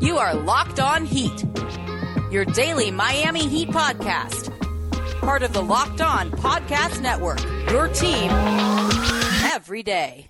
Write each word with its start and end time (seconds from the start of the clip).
You 0.00 0.16
are 0.16 0.34
Locked 0.34 0.80
On 0.80 1.04
Heat, 1.04 1.44
your 2.30 2.46
daily 2.46 2.90
Miami 2.90 3.46
Heat 3.46 3.68
podcast. 3.68 4.50
Part 5.20 5.42
of 5.42 5.52
the 5.52 5.62
Locked 5.62 6.00
On 6.00 6.30
Podcast 6.30 7.02
Network, 7.02 7.38
your 7.70 7.86
team 7.88 8.30
every 9.52 9.82
day. 9.82 10.26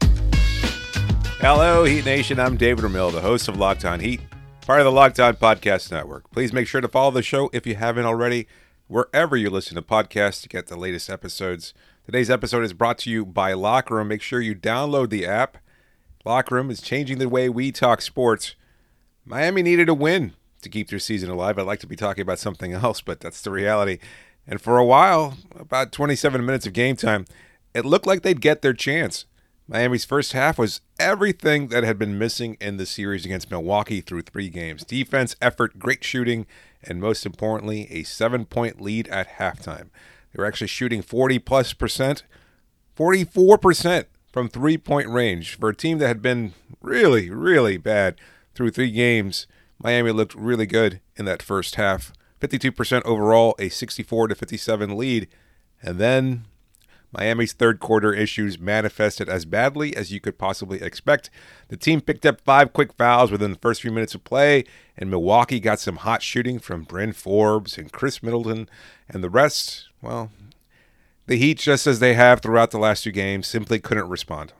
Hello, 1.38 1.84
Heat 1.84 2.04
Nation. 2.04 2.40
I'm 2.40 2.56
David 2.56 2.84
Ramil, 2.84 3.12
the 3.12 3.20
host 3.20 3.46
of 3.46 3.58
Locked 3.58 3.84
On 3.84 4.00
Heat, 4.00 4.20
part 4.66 4.80
of 4.80 4.86
the 4.86 4.90
Locked 4.90 5.20
On 5.20 5.36
Podcast 5.36 5.92
Network. 5.92 6.28
Please 6.32 6.52
make 6.52 6.66
sure 6.66 6.80
to 6.80 6.88
follow 6.88 7.12
the 7.12 7.22
show 7.22 7.48
if 7.52 7.64
you 7.64 7.76
haven't 7.76 8.06
already, 8.06 8.48
wherever 8.88 9.36
you 9.36 9.50
listen 9.50 9.76
to 9.76 9.82
podcasts 9.82 10.42
to 10.42 10.48
get 10.48 10.66
the 10.66 10.76
latest 10.76 11.08
episodes. 11.08 11.74
Today's 12.04 12.28
episode 12.28 12.64
is 12.64 12.72
brought 12.72 12.98
to 12.98 13.10
you 13.10 13.24
by 13.24 13.52
Locker 13.52 13.94
Room. 13.94 14.08
Make 14.08 14.22
sure 14.22 14.40
you 14.40 14.56
download 14.56 15.10
the 15.10 15.24
app. 15.26 15.58
Locker 16.24 16.56
Room 16.56 16.72
is 16.72 16.80
changing 16.80 17.18
the 17.18 17.28
way 17.28 17.48
we 17.48 17.70
talk 17.70 18.02
sports. 18.02 18.56
Miami 19.24 19.62
needed 19.62 19.88
a 19.88 19.94
win 19.94 20.34
to 20.62 20.68
keep 20.68 20.88
their 20.88 20.98
season 20.98 21.30
alive. 21.30 21.58
I'd 21.58 21.66
like 21.66 21.80
to 21.80 21.86
be 21.86 21.96
talking 21.96 22.22
about 22.22 22.38
something 22.38 22.72
else, 22.72 23.00
but 23.00 23.20
that's 23.20 23.42
the 23.42 23.50
reality. 23.50 23.98
And 24.46 24.60
for 24.60 24.78
a 24.78 24.84
while, 24.84 25.36
about 25.58 25.92
27 25.92 26.44
minutes 26.44 26.66
of 26.66 26.72
game 26.72 26.96
time, 26.96 27.26
it 27.74 27.84
looked 27.84 28.06
like 28.06 28.22
they'd 28.22 28.40
get 28.40 28.62
their 28.62 28.72
chance. 28.72 29.26
Miami's 29.68 30.04
first 30.04 30.32
half 30.32 30.58
was 30.58 30.80
everything 30.98 31.68
that 31.68 31.84
had 31.84 31.96
been 31.96 32.18
missing 32.18 32.56
in 32.60 32.76
the 32.76 32.86
series 32.86 33.24
against 33.24 33.52
Milwaukee 33.52 34.00
through 34.00 34.22
three 34.22 34.48
games 34.48 34.82
defense, 34.82 35.36
effort, 35.40 35.78
great 35.78 36.02
shooting, 36.02 36.46
and 36.82 37.00
most 37.00 37.24
importantly, 37.24 37.86
a 37.90 38.02
seven 38.02 38.44
point 38.44 38.80
lead 38.80 39.06
at 39.08 39.38
halftime. 39.38 39.90
They 40.32 40.38
were 40.38 40.46
actually 40.46 40.66
shooting 40.66 41.02
40 41.02 41.38
plus 41.38 41.72
percent, 41.72 42.24
44% 42.96 44.06
from 44.32 44.48
three 44.48 44.76
point 44.76 45.08
range. 45.08 45.54
For 45.56 45.68
a 45.68 45.76
team 45.76 45.98
that 45.98 46.08
had 46.08 46.20
been 46.20 46.54
really, 46.80 47.30
really 47.30 47.76
bad 47.76 48.16
through 48.54 48.70
three 48.70 48.90
games, 48.90 49.46
Miami 49.78 50.12
looked 50.12 50.34
really 50.34 50.66
good 50.66 51.00
in 51.16 51.24
that 51.24 51.42
first 51.42 51.76
half. 51.76 52.12
52% 52.40 53.02
overall, 53.04 53.54
a 53.58 53.68
64 53.68 54.28
to 54.28 54.34
57 54.34 54.96
lead. 54.96 55.28
And 55.82 55.98
then 55.98 56.44
Miami's 57.12 57.52
third 57.52 57.80
quarter 57.80 58.12
issues 58.12 58.58
manifested 58.58 59.28
as 59.28 59.44
badly 59.44 59.96
as 59.96 60.12
you 60.12 60.20
could 60.20 60.38
possibly 60.38 60.80
expect. 60.80 61.28
The 61.68 61.76
team 61.76 62.00
picked 62.00 62.24
up 62.24 62.40
five 62.40 62.72
quick 62.72 62.92
fouls 62.94 63.30
within 63.30 63.50
the 63.52 63.58
first 63.58 63.82
few 63.82 63.90
minutes 63.90 64.14
of 64.14 64.24
play, 64.24 64.64
and 64.96 65.10
Milwaukee 65.10 65.60
got 65.60 65.80
some 65.80 65.96
hot 65.96 66.22
shooting 66.22 66.58
from 66.58 66.84
Bryn 66.84 67.12
Forbes 67.12 67.76
and 67.76 67.90
Khris 67.92 68.22
Middleton, 68.22 68.68
and 69.08 69.24
the 69.24 69.30
rest, 69.30 69.88
well, 70.00 70.30
the 71.26 71.36
Heat, 71.36 71.58
just 71.58 71.86
as 71.86 72.00
they 72.00 72.14
have 72.14 72.40
throughout 72.40 72.70
the 72.70 72.78
last 72.78 73.04
two 73.04 73.12
games, 73.12 73.46
simply 73.46 73.78
couldn't 73.80 74.08
respond. 74.08 74.52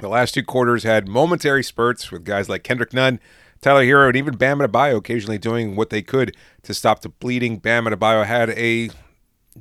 The 0.00 0.08
last 0.08 0.34
two 0.34 0.42
quarters 0.42 0.82
had 0.82 1.08
momentary 1.08 1.62
spurts 1.62 2.10
with 2.10 2.24
guys 2.24 2.48
like 2.48 2.64
Kendrick 2.64 2.92
Nunn, 2.92 3.20
Tyler 3.60 3.84
Herro, 3.84 4.08
and 4.08 4.16
even 4.16 4.36
Bam 4.36 4.58
Adebayo 4.58 4.96
occasionally 4.96 5.38
doing 5.38 5.76
what 5.76 5.90
they 5.90 6.02
could 6.02 6.36
to 6.62 6.74
stop 6.74 7.02
the 7.02 7.08
bleeding. 7.08 7.58
Bam 7.58 7.84
Adebayo 7.84 8.24
had 8.24 8.50
a 8.50 8.90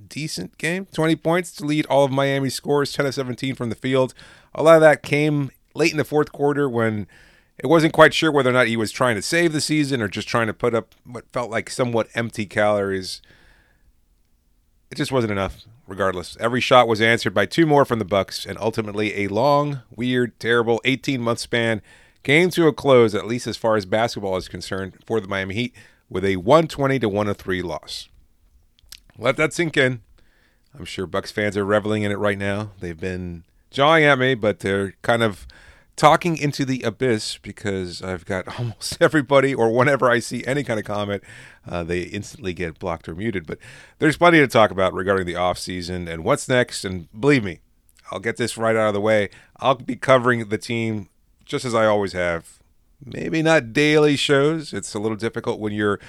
decent 0.07 0.57
game 0.57 0.87
20 0.93 1.15
points 1.17 1.51
to 1.53 1.65
lead 1.65 1.85
all 1.87 2.05
of 2.05 2.11
Miami's 2.11 2.55
scores, 2.55 2.93
10 2.93 3.05
of 3.05 3.13
17 3.13 3.55
from 3.55 3.69
the 3.69 3.75
field. 3.75 4.13
A 4.55 4.63
lot 4.63 4.75
of 4.75 4.81
that 4.81 5.03
came 5.03 5.51
late 5.75 5.91
in 5.91 5.97
the 5.97 6.03
fourth 6.03 6.31
quarter 6.31 6.69
when 6.69 7.07
it 7.57 7.67
wasn't 7.67 7.93
quite 7.93 8.13
sure 8.13 8.31
whether 8.31 8.49
or 8.49 8.53
not 8.53 8.67
he 8.67 8.77
was 8.77 8.91
trying 8.91 9.15
to 9.15 9.21
save 9.21 9.53
the 9.53 9.61
season 9.61 10.01
or 10.01 10.07
just 10.07 10.27
trying 10.27 10.47
to 10.47 10.53
put 10.53 10.73
up 10.73 10.95
what 11.05 11.31
felt 11.31 11.51
like 11.51 11.69
somewhat 11.69 12.09
empty 12.15 12.45
calories. 12.45 13.21
It 14.91 14.95
just 14.97 15.11
wasn't 15.11 15.31
enough, 15.31 15.63
regardless. 15.87 16.35
Every 16.41 16.59
shot 16.59 16.85
was 16.85 16.99
answered 16.99 17.33
by 17.33 17.45
two 17.45 17.65
more 17.65 17.85
from 17.85 17.99
the 17.99 18.05
Bucks, 18.05 18.45
and 18.45 18.57
ultimately 18.59 19.23
a 19.23 19.29
long, 19.29 19.83
weird, 19.89 20.37
terrible 20.37 20.81
18-month 20.83 21.39
span 21.39 21.81
came 22.23 22.49
to 22.49 22.67
a 22.67 22.73
close, 22.73 23.15
at 23.15 23.25
least 23.25 23.47
as 23.47 23.55
far 23.55 23.77
as 23.77 23.85
basketball 23.85 24.35
is 24.35 24.49
concerned, 24.49 24.97
for 25.05 25.21
the 25.21 25.29
Miami 25.29 25.55
Heat 25.55 25.73
with 26.09 26.25
a 26.25 26.35
120 26.35 26.99
to 26.99 27.07
103 27.07 27.61
loss. 27.61 28.09
Let 29.17 29.37
that 29.37 29.53
sink 29.53 29.77
in. 29.77 30.01
I'm 30.77 30.83
sure 30.83 31.07
Bucks 31.07 31.31
fans 31.31 31.55
are 31.55 31.65
reveling 31.65 32.03
in 32.03 32.11
it 32.11 32.19
right 32.19 32.37
now. 32.37 32.71
They've 32.81 32.99
been 32.99 33.45
jawing 33.69 34.03
at 34.03 34.19
me, 34.19 34.35
but 34.35 34.59
they're 34.59 34.95
kind 35.01 35.23
of 35.23 35.47
talking 35.95 36.37
into 36.37 36.65
the 36.65 36.81
abyss 36.81 37.37
because 37.37 38.01
I've 38.01 38.25
got 38.25 38.47
almost 38.59 38.97
everybody, 39.01 39.53
or 39.53 39.71
whenever 39.71 40.09
I 40.09 40.19
see 40.19 40.43
any 40.45 40.63
kind 40.63 40.79
of 40.79 40.85
comment, 40.85 41.23
uh, 41.67 41.83
they 41.83 42.01
instantly 42.01 42.53
get 42.53 42.79
blocked 42.79 43.07
or 43.07 43.15
muted. 43.15 43.45
But 43.45 43.59
there's 43.99 44.17
plenty 44.17 44.39
to 44.39 44.47
talk 44.47 44.71
about 44.71 44.93
regarding 44.93 45.25
the 45.25 45.33
offseason 45.33 46.09
and 46.09 46.23
what's 46.23 46.49
next. 46.49 46.85
And 46.85 47.07
believe 47.19 47.43
me, 47.43 47.59
I'll 48.11 48.19
get 48.19 48.37
this 48.37 48.57
right 48.57 48.75
out 48.75 48.89
of 48.89 48.93
the 48.93 49.01
way. 49.01 49.29
I'll 49.57 49.75
be 49.75 49.95
covering 49.95 50.49
the 50.49 50.57
team 50.57 51.09
just 51.45 51.65
as 51.65 51.75
I 51.75 51.85
always 51.85 52.13
have. 52.13 52.59
Maybe 53.03 53.41
not 53.41 53.73
daily 53.73 54.15
shows. 54.15 54.73
It's 54.73 54.93
a 54.93 54.99
little 54.99 55.17
difficult 55.17 55.59
when 55.59 55.73
you're 55.73 55.99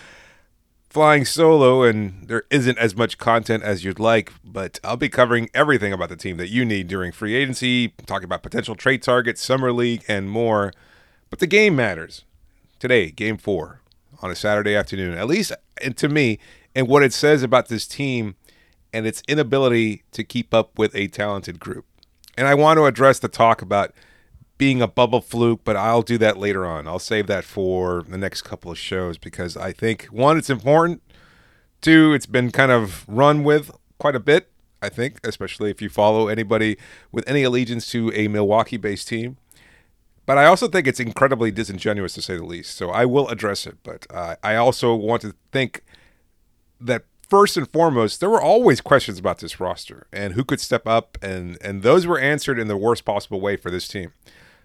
flying 0.92 1.24
solo 1.24 1.82
and 1.82 2.28
there 2.28 2.42
isn't 2.50 2.76
as 2.76 2.94
much 2.94 3.16
content 3.16 3.62
as 3.62 3.82
you'd 3.82 3.98
like, 3.98 4.30
but 4.44 4.78
I'll 4.84 4.98
be 4.98 5.08
covering 5.08 5.48
everything 5.54 5.90
about 5.90 6.10
the 6.10 6.16
team 6.16 6.36
that 6.36 6.50
you 6.50 6.66
need 6.66 6.86
during 6.86 7.12
free 7.12 7.34
agency, 7.34 7.94
talking 8.04 8.26
about 8.26 8.42
potential 8.42 8.74
trade 8.74 9.02
targets, 9.02 9.40
summer 9.40 9.72
league, 9.72 10.04
and 10.06 10.30
more. 10.30 10.70
But 11.30 11.38
the 11.38 11.46
game 11.46 11.74
matters. 11.74 12.24
Today, 12.78 13.10
game 13.10 13.38
four 13.38 13.80
on 14.20 14.30
a 14.30 14.36
Saturday 14.36 14.74
afternoon, 14.74 15.16
at 15.16 15.26
least 15.26 15.52
and 15.82 15.96
to 15.96 16.10
me, 16.10 16.38
and 16.74 16.88
what 16.88 17.02
it 17.02 17.14
says 17.14 17.42
about 17.42 17.68
this 17.68 17.86
team 17.86 18.34
and 18.92 19.06
its 19.06 19.22
inability 19.26 20.02
to 20.12 20.22
keep 20.22 20.52
up 20.52 20.78
with 20.78 20.94
a 20.94 21.06
talented 21.08 21.58
group. 21.58 21.86
And 22.36 22.46
I 22.46 22.54
want 22.54 22.76
to 22.76 22.84
address 22.84 23.18
the 23.18 23.28
talk 23.28 23.62
about 23.62 23.94
being 24.62 24.80
a 24.80 24.86
bubble 24.86 25.20
fluke, 25.20 25.64
but 25.64 25.74
I'll 25.74 26.02
do 26.02 26.16
that 26.18 26.36
later 26.36 26.64
on. 26.64 26.86
I'll 26.86 27.00
save 27.00 27.26
that 27.26 27.42
for 27.42 28.04
the 28.06 28.16
next 28.16 28.42
couple 28.42 28.70
of 28.70 28.78
shows 28.78 29.18
because 29.18 29.56
I 29.56 29.72
think 29.72 30.04
one, 30.04 30.38
it's 30.38 30.50
important. 30.50 31.02
Two, 31.80 32.12
it's 32.12 32.26
been 32.26 32.52
kind 32.52 32.70
of 32.70 33.04
run 33.08 33.42
with 33.42 33.72
quite 33.98 34.14
a 34.14 34.20
bit, 34.20 34.52
I 34.80 34.88
think, 34.88 35.18
especially 35.24 35.72
if 35.72 35.82
you 35.82 35.88
follow 35.88 36.28
anybody 36.28 36.76
with 37.10 37.28
any 37.28 37.42
allegiance 37.42 37.90
to 37.90 38.12
a 38.14 38.28
Milwaukee 38.28 38.76
based 38.76 39.08
team. 39.08 39.36
But 40.26 40.38
I 40.38 40.44
also 40.44 40.68
think 40.68 40.86
it's 40.86 41.00
incredibly 41.00 41.50
disingenuous 41.50 42.14
to 42.14 42.22
say 42.22 42.36
the 42.36 42.44
least. 42.44 42.76
So 42.76 42.90
I 42.90 43.04
will 43.04 43.26
address 43.30 43.66
it. 43.66 43.78
But 43.82 44.06
uh, 44.10 44.36
I 44.44 44.54
also 44.54 44.94
want 44.94 45.22
to 45.22 45.34
think 45.50 45.82
that 46.80 47.02
first 47.28 47.56
and 47.56 47.68
foremost, 47.68 48.20
there 48.20 48.30
were 48.30 48.40
always 48.40 48.80
questions 48.80 49.18
about 49.18 49.38
this 49.38 49.58
roster 49.58 50.06
and 50.12 50.34
who 50.34 50.44
could 50.44 50.60
step 50.60 50.86
up, 50.86 51.18
and 51.20 51.58
and 51.60 51.82
those 51.82 52.06
were 52.06 52.20
answered 52.20 52.60
in 52.60 52.68
the 52.68 52.76
worst 52.76 53.04
possible 53.04 53.40
way 53.40 53.56
for 53.56 53.68
this 53.68 53.88
team. 53.88 54.12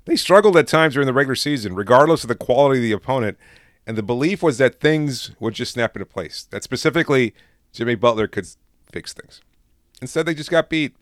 They 0.07 0.15
struggled 0.15 0.55
at 0.55 0.67
times 0.67 0.93
during 0.93 1.05
the 1.05 1.13
regular 1.13 1.35
season, 1.35 1.75
regardless 1.75 2.23
of 2.23 2.29
the 2.29 2.35
quality 2.35 2.79
of 2.79 2.83
the 2.83 2.93
opponent, 2.93 3.37
and 3.85 3.97
the 3.97 4.03
belief 4.03 4.41
was 4.41 4.57
that 4.57 4.79
things 4.79 5.31
would 5.37 5.53
just 5.53 5.73
snap 5.73 5.97
into 5.97 6.05
place. 6.05 6.47
That 6.49 6.63
specifically, 6.63 7.35
Jimmy 7.73 7.95
Butler 7.95 8.27
could 8.27 8.47
fix 8.89 9.11
things. 9.11 9.41
Instead, 10.01 10.25
they 10.25 10.33
just 10.33 10.49
got 10.49 10.69
beat. 10.69 10.95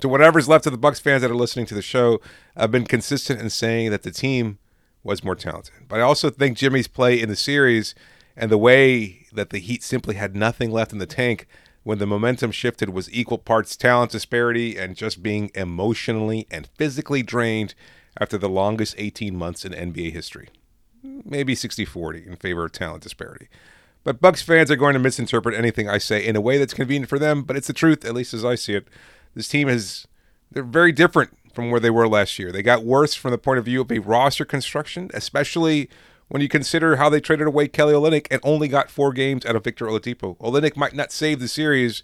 To 0.00 0.08
whatever's 0.08 0.50
left 0.50 0.66
of 0.66 0.72
the 0.72 0.78
Bucks 0.78 1.00
fans 1.00 1.22
that 1.22 1.30
are 1.30 1.34
listening 1.34 1.64
to 1.66 1.74
the 1.74 1.80
show, 1.80 2.20
I've 2.54 2.70
been 2.70 2.84
consistent 2.84 3.40
in 3.40 3.48
saying 3.48 3.90
that 3.90 4.02
the 4.02 4.10
team 4.10 4.58
was 5.02 5.24
more 5.24 5.34
talented. 5.34 5.88
But 5.88 6.00
I 6.00 6.02
also 6.02 6.28
think 6.28 6.58
Jimmy's 6.58 6.88
play 6.88 7.18
in 7.18 7.30
the 7.30 7.36
series 7.36 7.94
and 8.36 8.50
the 8.50 8.58
way 8.58 9.26
that 9.32 9.48
the 9.48 9.58
Heat 9.58 9.82
simply 9.82 10.16
had 10.16 10.36
nothing 10.36 10.70
left 10.70 10.92
in 10.92 10.98
the 10.98 11.06
tank 11.06 11.46
when 11.84 11.96
the 11.96 12.06
momentum 12.06 12.50
shifted 12.50 12.90
was 12.90 13.10
equal 13.10 13.38
parts 13.38 13.76
talent 13.76 14.10
disparity 14.10 14.76
and 14.76 14.94
just 14.94 15.22
being 15.22 15.50
emotionally 15.54 16.46
and 16.50 16.68
physically 16.76 17.22
drained 17.22 17.74
after 18.18 18.38
the 18.38 18.48
longest 18.48 18.94
18 18.98 19.36
months 19.36 19.64
in 19.64 19.72
NBA 19.72 20.12
history. 20.12 20.48
Maybe 21.02 21.54
60 21.54 21.84
40 21.84 22.26
in 22.26 22.36
favor 22.36 22.64
of 22.64 22.72
talent 22.72 23.02
disparity. 23.02 23.48
But 24.04 24.20
Bucks 24.20 24.42
fans 24.42 24.70
are 24.70 24.76
going 24.76 24.94
to 24.94 25.00
misinterpret 25.00 25.56
anything 25.56 25.88
I 25.88 25.98
say 25.98 26.24
in 26.24 26.36
a 26.36 26.40
way 26.40 26.58
that's 26.58 26.74
convenient 26.74 27.08
for 27.08 27.18
them, 27.18 27.42
but 27.42 27.56
it's 27.56 27.66
the 27.66 27.72
truth, 27.72 28.04
at 28.04 28.14
least 28.14 28.34
as 28.34 28.44
I 28.44 28.54
see 28.54 28.74
it. 28.74 28.86
This 29.34 29.48
team 29.48 29.68
is 29.68 30.06
they're 30.50 30.62
very 30.62 30.92
different 30.92 31.36
from 31.52 31.70
where 31.70 31.80
they 31.80 31.90
were 31.90 32.06
last 32.06 32.38
year. 32.38 32.52
They 32.52 32.62
got 32.62 32.84
worse 32.84 33.14
from 33.14 33.32
the 33.32 33.38
point 33.38 33.58
of 33.58 33.64
view 33.64 33.80
of 33.80 33.90
a 33.90 33.98
roster 33.98 34.44
construction, 34.44 35.10
especially 35.12 35.88
when 36.28 36.42
you 36.42 36.48
consider 36.48 36.96
how 36.96 37.08
they 37.08 37.20
traded 37.20 37.46
away 37.46 37.68
Kelly 37.68 37.94
Olynyk 37.94 38.26
and 38.30 38.40
only 38.42 38.68
got 38.68 38.90
four 38.90 39.12
games 39.12 39.44
out 39.46 39.56
of 39.56 39.64
Victor 39.64 39.86
Oladipo. 39.86 40.36
Olynyk 40.38 40.76
might 40.76 40.94
not 40.94 41.12
save 41.12 41.40
the 41.40 41.48
series, 41.48 42.02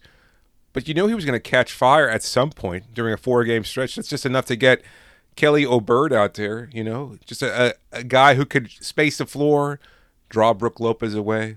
but 0.73 0.89
you 0.89 0.95
know 0.95 1.07
he 1.07 1.15
was 1.15 1.25
going 1.25 1.41
to 1.41 1.51
catch 1.51 1.73
fire 1.73 2.09
at 2.09 2.23
some 2.23 2.51
point 2.51 2.95
during 2.95 3.13
a 3.13 3.17
four-game 3.17 3.65
stretch. 3.65 3.97
That's 3.97 4.09
just 4.09 4.27
enough 4.27 4.47
to 4.47 4.57
get 4.57 4.83
Kelly 5.37 5.65
O'Bird 5.65 6.13
out 6.13 6.35
there, 6.35 6.69
you 6.73 6.85
know, 6.85 7.17
just 7.25 7.43
a, 7.43 7.71
a, 7.71 7.99
a 7.99 8.05
guy 8.05 8.35
who 8.35 8.45
could 8.45 8.71
space 8.71 9.19
the 9.19 9.27
floor, 9.27 9.81
draw 10.29 10.53
Brook 10.53 10.79
Lopez 10.81 11.15
away. 11.15 11.57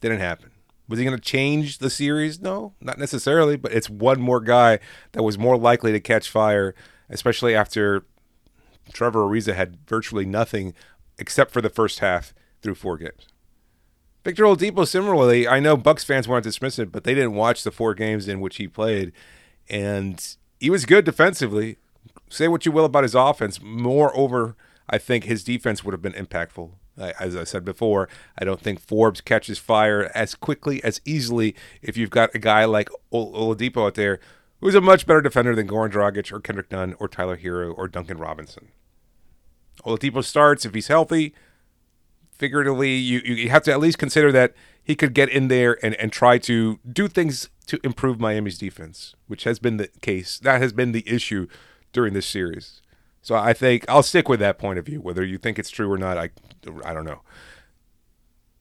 Didn't 0.00 0.20
happen. 0.20 0.50
Was 0.88 0.98
he 0.98 1.04
going 1.04 1.16
to 1.16 1.22
change 1.22 1.78
the 1.78 1.90
series? 1.90 2.40
No, 2.40 2.72
not 2.80 2.98
necessarily, 2.98 3.56
but 3.56 3.72
it's 3.72 3.88
one 3.88 4.20
more 4.20 4.40
guy 4.40 4.80
that 5.12 5.22
was 5.22 5.38
more 5.38 5.56
likely 5.56 5.92
to 5.92 6.00
catch 6.00 6.28
fire, 6.28 6.74
especially 7.08 7.54
after 7.54 8.04
Trevor 8.92 9.20
Ariza 9.20 9.54
had 9.54 9.78
virtually 9.86 10.24
nothing 10.24 10.74
except 11.18 11.52
for 11.52 11.60
the 11.60 11.70
first 11.70 12.00
half 12.00 12.34
through 12.60 12.74
four 12.74 12.96
games. 12.96 13.28
Victor 14.24 14.44
Oladipo, 14.44 14.86
similarly, 14.86 15.46
I 15.46 15.60
know 15.60 15.76
Bucks 15.76 16.04
fans 16.04 16.26
want 16.26 16.42
to 16.42 16.48
dismiss 16.48 16.78
it, 16.78 16.90
but 16.90 17.04
they 17.04 17.14
didn't 17.14 17.34
watch 17.34 17.62
the 17.62 17.70
four 17.70 17.94
games 17.94 18.26
in 18.26 18.40
which 18.40 18.56
he 18.56 18.66
played, 18.66 19.12
and 19.68 20.36
he 20.58 20.70
was 20.70 20.84
good 20.86 21.04
defensively 21.04 21.78
say 22.30 22.48
what 22.48 22.64
you 22.64 22.72
will 22.72 22.86
about 22.86 23.02
his 23.02 23.14
offense. 23.14 23.60
Moreover, 23.60 24.56
I 24.88 24.98
think 24.98 25.24
his 25.24 25.44
defense 25.44 25.84
would 25.84 25.92
have 25.92 26.02
been 26.02 26.12
impactful. 26.12 26.70
As 26.96 27.34
I 27.34 27.44
said 27.44 27.64
before, 27.64 28.08
I 28.38 28.44
don't 28.44 28.60
think 28.60 28.78
Forbes 28.78 29.20
catches 29.20 29.58
fire 29.58 30.10
as 30.14 30.34
quickly 30.34 30.82
as 30.84 31.00
easily 31.04 31.54
if 31.80 31.96
you've 31.96 32.10
got 32.10 32.34
a 32.34 32.38
guy 32.38 32.64
like 32.66 32.90
Oladipo 33.12 33.86
out 33.86 33.94
there 33.94 34.20
who's 34.60 34.74
a 34.74 34.80
much 34.80 35.06
better 35.06 35.22
defender 35.22 35.54
than 35.54 35.66
Goran 35.66 35.90
Dragic 35.90 36.30
or 36.30 36.40
Kendrick 36.40 36.70
Nunn 36.70 36.94
or 36.98 37.08
Tyler 37.08 37.38
Herro 37.38 37.72
or 37.76 37.88
Duncan 37.88 38.18
Robinson. 38.18 38.68
Oladipo 39.84 40.22
starts 40.22 40.66
if 40.66 40.74
he's 40.74 40.88
healthy. 40.88 41.34
Figuratively, 42.32 42.94
you, 42.94 43.20
you 43.20 43.48
have 43.48 43.62
to 43.62 43.72
at 43.72 43.80
least 43.80 43.98
consider 43.98 44.30
that 44.32 44.54
he 44.82 44.94
could 44.94 45.14
get 45.14 45.28
in 45.30 45.48
there 45.48 45.78
and, 45.82 45.94
and 45.94 46.12
try 46.12 46.36
to 46.38 46.78
do 46.90 47.08
things 47.08 47.48
to 47.66 47.78
improve 47.82 48.20
Miami's 48.20 48.58
defense, 48.58 49.14
which 49.26 49.44
has 49.44 49.58
been 49.58 49.78
the 49.78 49.88
case. 50.02 50.38
That 50.38 50.60
has 50.60 50.72
been 50.72 50.92
the 50.92 51.08
issue 51.08 51.46
during 51.92 52.14
this 52.14 52.26
series. 52.26 52.80
So 53.22 53.34
I 53.34 53.52
think 53.52 53.84
I'll 53.88 54.02
stick 54.02 54.28
with 54.28 54.40
that 54.40 54.58
point 54.58 54.78
of 54.78 54.86
view. 54.86 55.00
Whether 55.00 55.24
you 55.24 55.38
think 55.38 55.58
it's 55.58 55.70
true 55.70 55.90
or 55.90 55.98
not, 55.98 56.16
I, 56.16 56.30
I 56.84 56.94
don't 56.94 57.04
know. 57.04 57.20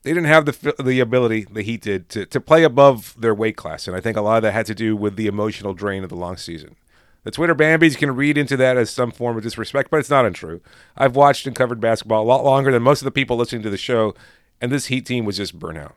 They 0.04 0.12
didn't 0.12 0.26
have 0.26 0.46
the 0.46 0.76
the 0.82 1.00
ability 1.00 1.46
the 1.52 1.62
Heat 1.62 1.82
did 1.82 2.10
to, 2.10 2.26
to 2.26 2.40
play 2.40 2.64
above 2.64 3.16
their 3.20 3.36
weight 3.36 3.58
class, 3.58 3.88
and 3.88 3.96
I 3.96 4.02
think 4.02 4.16
a 4.16 4.22
lot 4.22 4.38
of 4.38 4.44
that 4.44 4.54
had 4.54 4.66
to 4.68 4.76
do 4.76 4.96
with 4.96 5.18
the 5.18 5.28
emotional 5.28 5.74
drain 5.74 6.04
of 6.04 6.10
the 6.10 6.16
long 6.16 6.38
season. 6.38 6.76
The 7.24 7.32
Twitter 7.32 7.54
Bambies 7.54 7.98
can 7.98 8.16
read 8.16 8.38
into 8.38 8.56
that 8.58 8.78
as 8.78 8.90
some 8.90 9.12
form 9.12 9.36
of 9.36 9.44
disrespect, 9.44 9.92
but 9.92 10.00
it's 10.00 10.10
not 10.10 10.26
untrue. 10.26 10.62
I've 10.96 11.18
watched 11.18 11.46
and 11.48 11.56
covered 11.56 11.82
basketball 11.82 12.24
a 12.24 12.26
lot 12.26 12.46
longer 12.46 12.72
than 12.72 12.82
most 12.82 13.02
of 13.02 13.06
the 13.06 13.12
people 13.12 13.36
listening 13.36 13.62
to 13.64 13.70
the 13.70 13.78
show, 13.78 14.16
and 14.62 14.72
this 14.72 14.86
Heat 14.86 15.06
team 15.06 15.26
was 15.26 15.36
just 15.36 15.60
burnout. 15.60 15.92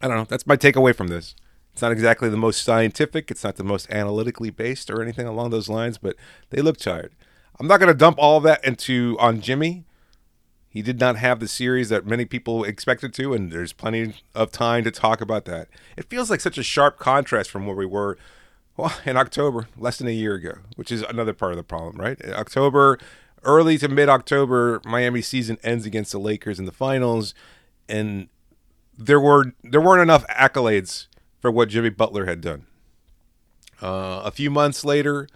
I 0.00 0.06
don't 0.06 0.16
know. 0.16 0.24
That's 0.24 0.46
my 0.46 0.56
takeaway 0.56 0.94
from 0.94 1.08
this. 1.08 1.34
It's 1.78 1.82
not 1.84 1.92
exactly 1.92 2.28
the 2.28 2.36
most 2.36 2.64
scientific, 2.64 3.30
it's 3.30 3.44
not 3.44 3.54
the 3.54 3.62
most 3.62 3.88
analytically 3.88 4.50
based 4.50 4.90
or 4.90 5.00
anything 5.00 5.28
along 5.28 5.50
those 5.50 5.68
lines, 5.68 5.96
but 5.96 6.16
they 6.50 6.60
look 6.60 6.76
tired. 6.76 7.12
I'm 7.60 7.68
not 7.68 7.78
going 7.78 7.86
to 7.86 7.94
dump 7.94 8.16
all 8.18 8.40
that 8.40 8.64
into 8.64 9.16
on 9.20 9.40
Jimmy. 9.40 9.84
He 10.68 10.82
did 10.82 10.98
not 10.98 11.18
have 11.18 11.38
the 11.38 11.46
series 11.46 11.88
that 11.90 12.04
many 12.04 12.24
people 12.24 12.64
expected 12.64 13.14
to, 13.14 13.32
and 13.32 13.52
there's 13.52 13.72
plenty 13.72 14.14
of 14.34 14.50
time 14.50 14.82
to 14.82 14.90
talk 14.90 15.20
about 15.20 15.44
that. 15.44 15.68
It 15.96 16.10
feels 16.10 16.30
like 16.30 16.40
such 16.40 16.58
a 16.58 16.64
sharp 16.64 16.98
contrast 16.98 17.48
from 17.48 17.64
where 17.64 17.76
we 17.76 17.86
were 17.86 18.18
well, 18.76 18.92
in 19.06 19.16
October, 19.16 19.68
less 19.76 19.98
than 19.98 20.08
a 20.08 20.10
year 20.10 20.34
ago, 20.34 20.54
which 20.74 20.90
is 20.90 21.02
another 21.02 21.32
part 21.32 21.52
of 21.52 21.58
the 21.58 21.62
problem, 21.62 21.94
right? 21.94 22.20
October, 22.30 22.98
early 23.44 23.78
to 23.78 23.86
mid 23.86 24.08
October, 24.08 24.80
Miami 24.84 25.22
season 25.22 25.58
ends 25.62 25.86
against 25.86 26.10
the 26.10 26.18
Lakers 26.18 26.58
in 26.58 26.64
the 26.64 26.72
finals, 26.72 27.34
and 27.88 28.26
there 28.98 29.20
were 29.20 29.52
there 29.62 29.80
weren't 29.80 30.02
enough 30.02 30.26
accolades 30.26 31.06
for 31.40 31.50
what 31.50 31.68
Jimmy 31.68 31.90
Butler 31.90 32.26
had 32.26 32.40
done. 32.40 32.66
Uh, 33.80 34.22
a 34.24 34.30
few 34.30 34.50
months 34.50 34.84
later, 34.84 35.28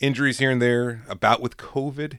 injuries 0.00 0.38
here 0.38 0.50
and 0.50 0.60
there, 0.60 1.04
about 1.08 1.40
with 1.40 1.56
COVID, 1.56 2.18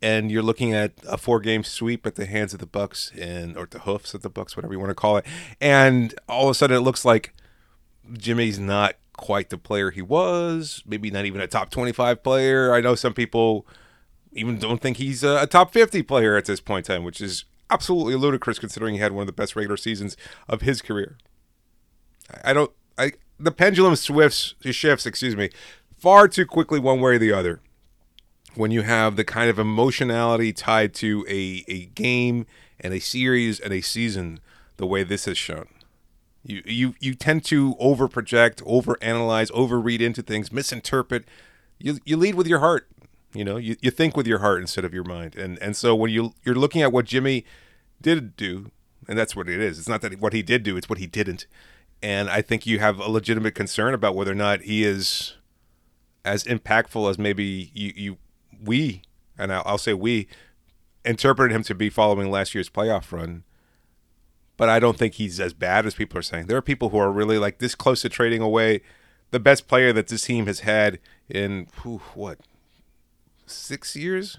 and 0.00 0.30
you're 0.30 0.42
looking 0.42 0.74
at 0.74 0.92
a 1.06 1.16
four-game 1.16 1.62
sweep 1.62 2.06
at 2.06 2.16
the 2.16 2.26
hands 2.26 2.52
of 2.52 2.58
the 2.58 2.66
Bucks 2.66 3.12
and 3.16 3.56
or 3.56 3.66
the 3.70 3.80
hoofs 3.80 4.14
of 4.14 4.22
the 4.22 4.30
Bucks, 4.30 4.56
whatever 4.56 4.72
you 4.72 4.80
want 4.80 4.90
to 4.90 4.94
call 4.94 5.16
it, 5.16 5.24
and 5.60 6.14
all 6.28 6.44
of 6.44 6.50
a 6.50 6.54
sudden 6.54 6.76
it 6.76 6.80
looks 6.80 7.04
like 7.04 7.32
Jimmy's 8.12 8.58
not 8.58 8.96
quite 9.16 9.50
the 9.50 9.58
player 9.58 9.90
he 9.90 10.02
was. 10.02 10.82
Maybe 10.86 11.10
not 11.10 11.24
even 11.24 11.40
a 11.40 11.46
top 11.46 11.70
25 11.70 12.22
player. 12.22 12.74
I 12.74 12.80
know 12.80 12.94
some 12.94 13.14
people 13.14 13.66
even 14.32 14.58
don't 14.58 14.80
think 14.80 14.96
he's 14.96 15.22
a, 15.22 15.42
a 15.42 15.46
top 15.46 15.72
50 15.72 16.02
player 16.02 16.36
at 16.36 16.46
this 16.46 16.60
point 16.60 16.88
in 16.88 16.96
time, 16.96 17.04
which 17.04 17.20
is 17.20 17.44
absolutely 17.70 18.16
ludicrous 18.16 18.58
considering 18.58 18.94
he 18.94 19.00
had 19.00 19.12
one 19.12 19.22
of 19.22 19.26
the 19.26 19.32
best 19.32 19.54
regular 19.54 19.76
seasons 19.76 20.16
of 20.48 20.62
his 20.62 20.82
career. 20.82 21.16
I 22.44 22.52
don't. 22.52 22.70
I 22.98 23.12
the 23.38 23.50
pendulum 23.50 23.96
swifts 23.96 24.54
shifts. 24.62 25.06
Excuse 25.06 25.36
me, 25.36 25.50
far 25.98 26.28
too 26.28 26.46
quickly 26.46 26.78
one 26.78 27.00
way 27.00 27.16
or 27.16 27.18
the 27.18 27.32
other. 27.32 27.60
When 28.54 28.70
you 28.70 28.82
have 28.82 29.16
the 29.16 29.24
kind 29.24 29.48
of 29.48 29.58
emotionality 29.58 30.52
tied 30.52 30.94
to 30.94 31.24
a 31.28 31.64
a 31.68 31.86
game 31.86 32.46
and 32.80 32.92
a 32.92 33.00
series 33.00 33.60
and 33.60 33.72
a 33.72 33.80
season, 33.80 34.40
the 34.76 34.86
way 34.86 35.04
this 35.04 35.24
has 35.24 35.38
shown. 35.38 35.66
You 36.44 36.62
you 36.64 36.94
you 37.00 37.14
tend 37.14 37.44
to 37.46 37.76
over 37.78 38.08
project, 38.08 38.62
over 38.66 38.96
analyze, 39.00 39.50
over 39.54 39.80
read 39.80 40.02
into 40.02 40.22
things, 40.22 40.52
misinterpret. 40.52 41.24
You 41.78 41.98
you 42.04 42.16
lead 42.16 42.34
with 42.34 42.46
your 42.46 42.58
heart. 42.58 42.88
You 43.32 43.44
know, 43.44 43.56
you, 43.56 43.76
you 43.80 43.90
think 43.90 44.16
with 44.16 44.26
your 44.26 44.40
heart 44.40 44.60
instead 44.60 44.84
of 44.84 44.92
your 44.92 45.04
mind. 45.04 45.36
And 45.36 45.58
and 45.60 45.76
so 45.76 45.94
when 45.94 46.10
you 46.10 46.34
you're 46.44 46.54
looking 46.54 46.82
at 46.82 46.92
what 46.92 47.06
Jimmy 47.06 47.44
did 48.00 48.36
do, 48.36 48.70
and 49.08 49.16
that's 49.16 49.36
what 49.36 49.48
it 49.48 49.60
is. 49.60 49.78
It's 49.78 49.88
not 49.88 50.02
that 50.02 50.20
what 50.20 50.32
he 50.32 50.42
did 50.42 50.62
do; 50.64 50.76
it's 50.76 50.88
what 50.88 50.98
he 50.98 51.06
didn't. 51.06 51.46
And 52.02 52.28
I 52.28 52.42
think 52.42 52.66
you 52.66 52.78
have 52.80 52.98
a 52.98 53.08
legitimate 53.08 53.54
concern 53.54 53.94
about 53.94 54.14
whether 54.16 54.32
or 54.32 54.36
not 54.36 54.62
he 54.62 54.82
is 54.84 55.34
as 56.24 56.44
impactful 56.44 57.08
as 57.08 57.18
maybe 57.18 57.70
you, 57.74 57.92
you 57.94 58.16
we, 58.62 59.02
and 59.38 59.52
I'll, 59.52 59.78
say 59.78 59.94
we, 59.94 60.28
interpreted 61.04 61.54
him 61.54 61.62
to 61.64 61.74
be 61.74 61.90
following 61.90 62.30
last 62.30 62.54
year's 62.54 62.70
playoff 62.70 63.12
run. 63.12 63.44
But 64.56 64.68
I 64.68 64.78
don't 64.78 64.96
think 64.96 65.14
he's 65.14 65.40
as 65.40 65.54
bad 65.54 65.86
as 65.86 65.94
people 65.94 66.18
are 66.18 66.22
saying. 66.22 66.46
There 66.46 66.56
are 66.56 66.62
people 66.62 66.90
who 66.90 66.98
are 66.98 67.10
really 67.10 67.38
like 67.38 67.58
this 67.58 67.74
close 67.74 68.02
to 68.02 68.08
trading 68.08 68.42
away 68.42 68.82
the 69.30 69.40
best 69.40 69.66
player 69.66 69.92
that 69.92 70.08
this 70.08 70.24
team 70.24 70.46
has 70.46 70.60
had 70.60 70.98
in 71.28 71.66
whew, 71.82 72.02
what 72.14 72.38
six 73.46 73.96
years 73.96 74.38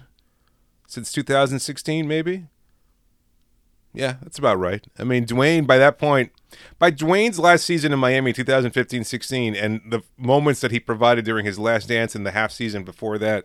since 0.86 1.12
2016, 1.12 2.06
maybe. 2.06 2.46
Yeah, 3.94 4.16
that's 4.22 4.38
about 4.38 4.58
right. 4.58 4.84
I 4.98 5.04
mean, 5.04 5.24
Dwyane, 5.24 5.66
by 5.68 5.78
that 5.78 5.98
point, 5.98 6.32
by 6.80 6.90
Dwyane's 6.90 7.38
last 7.38 7.64
season 7.64 7.92
in 7.92 7.98
Miami, 8.00 8.32
2015 8.32 9.04
16, 9.04 9.54
and 9.54 9.80
the 9.86 10.02
moments 10.18 10.60
that 10.60 10.72
he 10.72 10.80
provided 10.80 11.24
during 11.24 11.46
his 11.46 11.60
last 11.60 11.88
dance 11.88 12.16
and 12.16 12.26
the 12.26 12.32
half 12.32 12.50
season 12.50 12.82
before 12.82 13.18
that, 13.18 13.44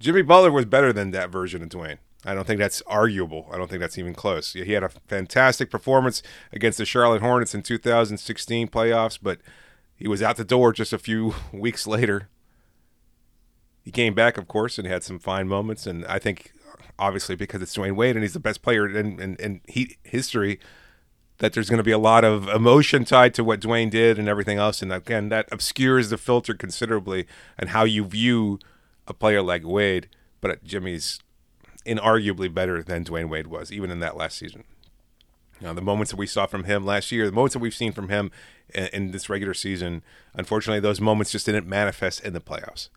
Jimmy 0.00 0.22
Butler 0.22 0.50
was 0.50 0.64
better 0.64 0.92
than 0.92 1.12
that 1.12 1.30
version 1.30 1.62
of 1.62 1.68
Dwyane. 1.68 1.98
I 2.24 2.34
don't 2.34 2.46
think 2.46 2.58
that's 2.58 2.82
arguable. 2.88 3.48
I 3.52 3.56
don't 3.56 3.70
think 3.70 3.80
that's 3.80 3.98
even 3.98 4.12
close. 4.12 4.52
He 4.52 4.72
had 4.72 4.82
a 4.82 4.88
fantastic 4.88 5.70
performance 5.70 6.22
against 6.52 6.78
the 6.78 6.84
Charlotte 6.84 7.22
Hornets 7.22 7.54
in 7.54 7.62
2016 7.62 8.66
playoffs, 8.68 9.18
but 9.22 9.38
he 9.94 10.08
was 10.08 10.20
out 10.20 10.36
the 10.36 10.44
door 10.44 10.72
just 10.72 10.92
a 10.92 10.98
few 10.98 11.34
weeks 11.52 11.86
later. 11.86 12.28
He 13.84 13.92
came 13.92 14.14
back, 14.14 14.36
of 14.36 14.48
course, 14.48 14.78
and 14.78 14.88
had 14.88 15.04
some 15.04 15.20
fine 15.20 15.46
moments. 15.46 15.86
And 15.86 16.04
I 16.06 16.18
think 16.18 16.50
obviously 16.98 17.36
because 17.36 17.62
it's 17.62 17.76
Dwyane 17.76 17.96
Wade 17.96 18.16
and 18.16 18.22
he's 18.22 18.32
the 18.32 18.40
best 18.40 18.62
player 18.62 18.88
in, 18.88 19.20
in, 19.20 19.36
in 19.36 19.60
Heat 19.68 19.96
history, 20.02 20.58
that 21.38 21.52
there's 21.52 21.68
going 21.68 21.78
to 21.78 21.84
be 21.84 21.92
a 21.92 21.98
lot 21.98 22.24
of 22.24 22.48
emotion 22.48 23.04
tied 23.04 23.34
to 23.34 23.44
what 23.44 23.60
Dwyane 23.60 23.90
did 23.90 24.18
and 24.18 24.28
everything 24.28 24.58
else. 24.58 24.80
And 24.82 24.92
again, 24.92 25.28
that 25.28 25.48
obscures 25.52 26.10
the 26.10 26.16
filter 26.16 26.54
considerably 26.54 27.26
and 27.58 27.70
how 27.70 27.84
you 27.84 28.04
view 28.04 28.58
a 29.06 29.14
player 29.14 29.42
like 29.42 29.62
Wade. 29.64 30.08
But 30.40 30.64
Jimmy's 30.64 31.20
inarguably 31.84 32.52
better 32.52 32.82
than 32.82 33.04
Dwyane 33.04 33.28
Wade 33.28 33.46
was, 33.46 33.70
even 33.70 33.90
in 33.90 34.00
that 34.00 34.16
last 34.16 34.38
season. 34.38 34.64
Now, 35.60 35.72
the 35.72 35.80
moments 35.80 36.10
that 36.10 36.18
we 36.18 36.26
saw 36.26 36.46
from 36.46 36.64
him 36.64 36.84
last 36.84 37.10
year, 37.10 37.26
the 37.26 37.32
moments 37.32 37.54
that 37.54 37.60
we've 37.60 37.74
seen 37.74 37.92
from 37.92 38.08
him 38.08 38.30
in, 38.74 38.86
in 38.92 39.10
this 39.10 39.30
regular 39.30 39.54
season, 39.54 40.02
unfortunately, 40.34 40.80
those 40.80 41.00
moments 41.00 41.32
just 41.32 41.46
didn't 41.46 41.66
manifest 41.66 42.20
in 42.24 42.32
the 42.32 42.40
playoffs. 42.40 42.88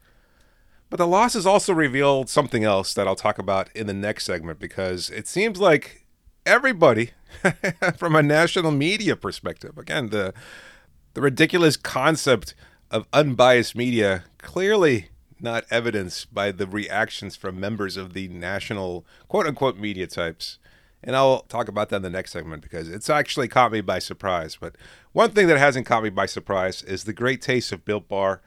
But 0.89 0.98
the 0.98 1.08
losses 1.08 1.46
also 1.46 1.74
revealed 1.74 2.29
something 2.29 2.63
else 2.63 2.93
that 2.93 3.08
I'll 3.08 3.15
talk 3.15 3.38
about 3.38 3.69
in 3.75 3.88
the 3.88 3.93
next 3.93 4.25
segment 4.25 4.60
because 4.60 5.10
it 5.10 5.27
seems 5.27 5.60
like 5.60 6.05
everybody, 6.46 7.12
from 7.98 8.15
a 8.15 8.24
national 8.24 8.72
media 8.72 9.15
perspective, 9.15 9.77
again, 9.77 10.10
the 10.10 10.34
the 11.13 11.22
ridiculous 11.22 11.75
concept 11.75 12.55
of 12.91 13.08
unbiased 13.13 13.75
media 13.75 14.24
clearly 14.38 15.10
not 15.41 15.65
evidenced 15.69 16.34
by 16.34 16.51
the 16.51 16.67
reactions 16.67 17.36
from 17.36 17.60
members 17.60 17.98
of 17.98 18.13
the 18.13 18.27
national 18.27 19.05
quote 19.27 19.48
unquote 19.48 19.77
media 19.77 20.08
types. 20.08 20.60
And 21.03 21.15
I'll 21.15 21.41
talk 21.43 21.69
about 21.69 21.89
that 21.89 21.98
in 21.98 22.01
the 22.01 22.10
next 22.10 22.31
segment 22.31 22.62
because 22.62 22.89
it's 22.89 23.10
actually 23.10 23.48
caught 23.48 23.72
me 23.72 23.81
by 23.81 24.00
surprise. 24.00 24.58
But 24.60 24.75
one 25.13 25.31
thing 25.31 25.48
that 25.48 25.58
hasn't 25.58 25.86
caught 25.86 26.03
me 26.03 26.10
by 26.10 26.25
surprise 26.25 26.84
is 26.84 27.03
the 27.03 27.13
great 27.13 27.41
taste 27.41 27.72
of 27.72 27.86
Built 27.86 28.10
Bar 28.10 28.41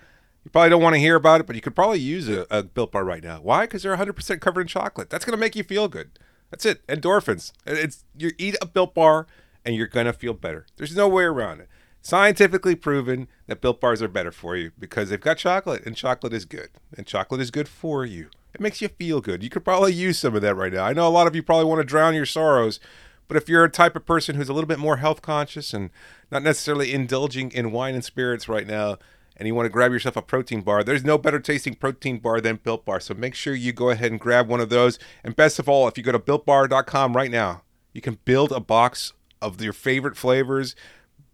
you 0.44 0.50
probably 0.50 0.70
don't 0.70 0.82
want 0.82 0.94
to 0.94 1.00
hear 1.00 1.16
about 1.16 1.40
it, 1.40 1.46
but 1.46 1.56
you 1.56 1.62
could 1.62 1.75
probably 1.75 2.00
use 2.00 2.28
a, 2.28 2.46
a 2.50 2.62
Built 2.62 2.92
Bar 2.92 3.04
right 3.04 3.22
now. 3.22 3.40
Why? 3.40 3.64
Because 3.64 3.82
they're 3.82 3.96
100% 3.96 4.40
covered 4.40 4.62
in 4.62 4.66
chocolate. 4.66 5.08
That's 5.08 5.25
going 5.25 5.37
to 5.37 5.40
make 5.40 5.54
you 5.54 5.62
feel 5.62 5.88
good. 5.88 6.18
That's 6.50 6.66
it. 6.66 6.87
Endorphins. 6.87 7.52
It's 7.66 8.04
you 8.16 8.32
eat 8.38 8.56
a 8.61 8.66
Built 8.66 8.94
Bar 8.94 9.26
and 9.64 9.76
you're 9.76 9.87
going 9.87 10.06
to 10.06 10.12
feel 10.12 10.34
better. 10.34 10.66
There's 10.76 10.96
no 10.96 11.08
way 11.08 11.25
around 11.25 11.61
it. 11.61 11.68
Scientifically 12.02 12.75
proven 12.75 13.28
that 13.46 13.61
Built 13.61 13.80
Bars 13.80 14.02
are 14.02 14.08
better 14.08 14.32
for 14.32 14.56
you 14.56 14.72
because 14.76 15.11
they've 15.11 15.20
got 15.20 15.38
chocolate 15.38 15.87
and 15.87 15.96
chocolate 15.96 16.32
is 16.32 16.44
good. 16.44 16.70
And 16.96 17.06
chocolate 17.06 17.40
is 17.40 17.52
good 17.52 17.68
for 17.68 18.04
you. 18.04 18.28
It 18.52 18.61
makes 18.61 18.82
you 18.82 18.88
feel 18.88 19.20
good. 19.20 19.42
You 19.42 19.49
could 19.49 19.64
probably 19.64 19.92
use 19.94 20.18
some 20.18 20.34
of 20.34 20.42
that 20.42 20.56
right 20.56 20.72
now. 20.72 20.84
I 20.84 20.92
know 20.92 21.06
a 21.06 21.11
lot 21.11 21.26
of 21.26 21.37
you 21.37 21.42
probably 21.42 21.64
want 21.64 21.78
to 21.78 21.84
drown 21.84 22.14
your 22.14 22.26
sorrows, 22.26 22.80
but 23.28 23.37
if 23.37 23.49
you're 23.49 23.64
a 23.64 23.70
type 23.70 23.96
of 23.96 24.04
person 24.04 24.34
who's 24.34 24.49
a 24.49 24.52
little 24.52 24.68
bit 24.68 24.80
more 24.80 24.99
health 24.99 25.22
conscious 25.22 25.72
and 25.72 25.90
not 26.30 26.42
necessarily 26.42 26.92
indulging 26.92 27.50
in 27.52 27.72
wine 27.72 27.94
and 27.94 28.04
spirits 28.04 28.49
right 28.49 28.66
now, 28.66 28.99
and 29.37 29.47
you 29.47 29.55
want 29.55 29.67
to 29.67 29.71
grab 29.71 29.93
yourself 29.93 30.17
a 30.17 30.23
protein 30.23 30.61
bar, 30.61 30.85
there's 30.85 31.05
no 31.05 31.19
better 31.19 31.41
tasting 31.41 31.75
protein 31.75 32.19
bar 32.19 32.41
than 32.41 32.57
Built 32.57 32.85
Bar. 32.85 33.01
So 33.01 33.15
make 33.15 33.35
sure 33.35 33.55
you 33.55 33.73
go 33.73 33.91
ahead 33.91 34.11
and 34.11 34.21
grab 34.21 34.49
one 34.49 34.61
of 34.61 34.69
those. 34.69 34.99
And 35.25 35.37
best 35.37 35.59
of 35.59 35.69
all, 35.69 35.89
if 35.89 35.97
you 35.97 36.05
go 36.05 36.12
to 36.12 36.19
builtbar.com 36.19 37.17
right 37.17 37.31
now, 37.31 37.62
you 37.93 38.01
can 38.01 38.19
build 38.25 38.53
a 38.53 38.61
box 38.61 39.12
of 39.41 39.61
your 39.61 39.73
favorite 39.73 40.17
flavors, 40.17 40.75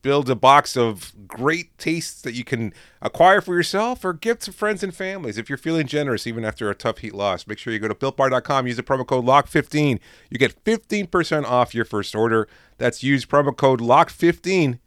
build 0.01 0.31
a 0.31 0.35
box 0.35 0.77
of 0.77 1.13
great 1.27 1.77
tastes 1.77 2.23
that 2.23 2.35
you 2.35 2.45
can 2.45 2.73
acquire 3.03 3.41
for 3.41 3.55
yourself 3.55 4.05
or 4.05 4.13
give 4.13 4.39
to 4.41 4.53
friends 4.53 4.83
and 4.83 4.95
families. 4.95 5.37
If 5.37 5.49
you're 5.49 5.59
feeling 5.59 5.87
generous 5.87 6.27
even 6.27 6.45
after 6.45 6.71
a 6.71 6.75
tough 6.75 6.99
heat 6.99 7.15
loss, 7.15 7.47
make 7.47 7.59
sure 7.59 7.73
you 7.73 7.79
go 7.79 7.89
to 7.89 7.95
builtbar.com, 7.95 8.67
use 8.67 8.77
the 8.77 8.83
promo 8.83 9.07
code 9.07 9.25
LOCK15. 9.25 9.99
You 10.31 10.39
get 10.39 10.65
15% 10.65 11.45
off 11.45 11.75
your 11.75 11.85
first 11.85 12.15
order. 12.15 12.49
That's 12.79 13.03
use 13.03 13.27
promo 13.27 13.57
code 13.57 13.81
LOCK15 13.81 14.79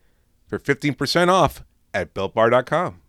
for 0.47 0.59
15% 0.59 1.27
off 1.29 1.63
at 1.93 2.13
builtbar.com. 2.13 3.01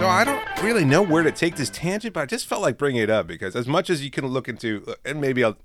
So 0.00 0.06
I 0.06 0.24
don't 0.24 0.62
really 0.62 0.84
know 0.84 1.02
where 1.02 1.22
to 1.22 1.32
take 1.32 1.56
this 1.56 1.70
tangent, 1.70 2.14
but 2.14 2.20
I 2.20 2.26
just 2.26 2.46
felt 2.46 2.62
like 2.62 2.78
bringing 2.78 3.02
it 3.02 3.10
up 3.10 3.26
because 3.26 3.54
as 3.54 3.68
much 3.68 3.90
as 3.90 4.04
you 4.04 4.10
can 4.10 4.26
look 4.26 4.48
into, 4.48 4.82
uh, 4.88 4.94
and 5.04 5.20
maybe 5.20 5.44
I'll 5.44 5.58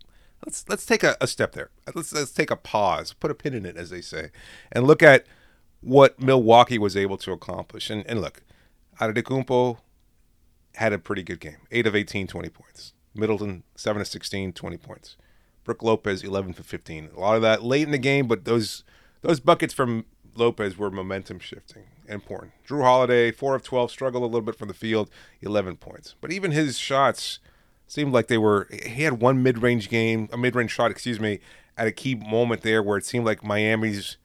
let's 0.45 0.65
let's 0.67 0.85
take 0.85 1.03
a, 1.03 1.15
a 1.21 1.27
step 1.27 1.53
there. 1.53 1.69
Let's 1.93 2.13
let's 2.13 2.31
take 2.31 2.51
a 2.51 2.55
pause, 2.55 3.13
put 3.13 3.31
a 3.31 3.35
pin 3.35 3.53
in 3.53 3.65
it, 3.65 3.77
as 3.77 3.89
they 3.89 4.01
say, 4.01 4.31
and 4.71 4.85
look 4.85 5.01
at 5.01 5.25
what 5.81 6.19
Milwaukee 6.19 6.77
was 6.77 6.97
able 6.97 7.17
to 7.19 7.31
accomplish. 7.31 7.89
And 7.89 8.05
and 8.07 8.21
look, 8.21 8.43
Adetokounmpo 8.99 9.77
had 10.75 10.93
a 10.93 10.99
pretty 10.99 11.23
good 11.23 11.39
game, 11.39 11.57
eight 11.71 11.87
of 11.87 11.95
18, 11.95 12.27
20 12.27 12.49
points. 12.49 12.93
Middleton 13.13 13.63
seven 13.75 14.01
of 14.01 14.07
16, 14.07 14.53
20 14.53 14.77
points. 14.77 15.17
Brook 15.63 15.81
Lopez 15.81 16.21
11 16.23 16.53
for 16.53 16.63
15. 16.63 17.11
A 17.15 17.19
lot 17.19 17.35
of 17.35 17.41
that 17.41 17.63
late 17.63 17.83
in 17.83 17.91
the 17.91 17.97
game, 17.97 18.27
but 18.27 18.45
those 18.45 18.83
those 19.21 19.39
buckets 19.39 19.73
from 19.73 20.05
Lopez 20.35 20.77
were 20.77 20.91
momentum 20.91 21.39
shifting 21.39 21.85
important. 22.07 22.53
Jrue 22.67 22.83
Holiday, 22.83 23.31
4 23.31 23.55
of 23.55 23.63
12, 23.63 23.91
struggled 23.91 24.23
a 24.23 24.27
little 24.27 24.41
bit 24.41 24.55
from 24.55 24.67
the 24.67 24.73
field, 24.73 25.09
11 25.41 25.77
points. 25.77 26.15
But 26.21 26.31
even 26.31 26.51
his 26.51 26.77
shots 26.77 27.39
seemed 27.87 28.13
like 28.13 28.27
they 28.27 28.37
were, 28.37 28.67
he 28.71 29.03
had 29.03 29.21
one 29.21 29.43
mid 29.43 29.61
range 29.61 29.89
game, 29.89 30.29
a 30.31 30.37
mid 30.37 30.55
range 30.55 30.71
shot, 30.71 30.91
excuse 30.91 31.19
me, 31.19 31.39
at 31.77 31.87
a 31.87 31.91
key 31.91 32.15
moment 32.15 32.61
there 32.61 32.81
where 32.81 32.97
it 32.97 33.05
seemed 33.05 33.25
like 33.25 33.43
Miami's 33.43 34.17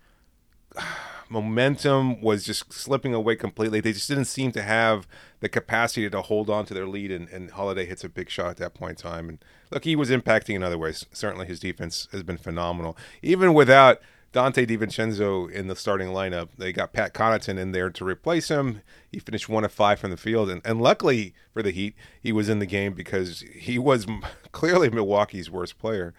momentum 1.30 2.20
was 2.20 2.44
just 2.44 2.72
slipping 2.72 3.14
away 3.14 3.36
completely. 3.36 3.80
They 3.80 3.92
just 3.92 4.08
didn't 4.08 4.24
seem 4.26 4.52
to 4.52 4.62
have 4.62 5.06
the 5.40 5.48
capacity 5.48 6.08
to 6.10 6.22
hold 6.22 6.50
on 6.50 6.66
to 6.66 6.74
their 6.74 6.86
lead, 6.86 7.10
and, 7.10 7.28
and 7.28 7.50
Holiday 7.52 7.86
hits 7.86 8.04
a 8.04 8.08
big 8.08 8.28
shot 8.28 8.50
at 8.50 8.56
that 8.58 8.74
point 8.74 9.02
in 9.02 9.10
time. 9.10 9.28
And 9.28 9.38
look, 9.70 9.84
he 9.84 9.96
was 9.96 10.10
impacting 10.10 10.54
in 10.56 10.62
other 10.62 10.78
ways. 10.78 11.06
Certainly 11.12 11.46
his 11.46 11.60
defense 11.60 12.08
has 12.12 12.22
been 12.22 12.36
phenomenal. 12.36 12.96
Even 13.22 13.54
without 13.54 14.00
Donte 14.32 14.64
DiVincenzo 14.66 15.50
in 15.50 15.66
the 15.66 15.74
starting 15.74 16.08
lineup. 16.08 16.50
They 16.56 16.72
got 16.72 16.92
Pat 16.92 17.14
Connaughton 17.14 17.58
in 17.58 17.72
there 17.72 17.90
to 17.90 18.04
replace 18.04 18.48
him. 18.48 18.80
He 19.10 19.18
finished 19.18 19.48
one 19.48 19.64
of 19.64 19.72
five 19.72 19.98
from 19.98 20.10
the 20.10 20.16
field, 20.16 20.48
and, 20.48 20.62
and 20.64 20.80
luckily 20.80 21.34
for 21.52 21.62
the 21.62 21.72
Heat, 21.72 21.96
he 22.22 22.30
was 22.30 22.48
in 22.48 22.60
the 22.60 22.66
game 22.66 22.94
because 22.94 23.40
he 23.52 23.78
was 23.78 24.06
clearly 24.52 24.88
Milwaukee's 24.88 25.50
worst 25.50 25.78
player. 25.78 26.14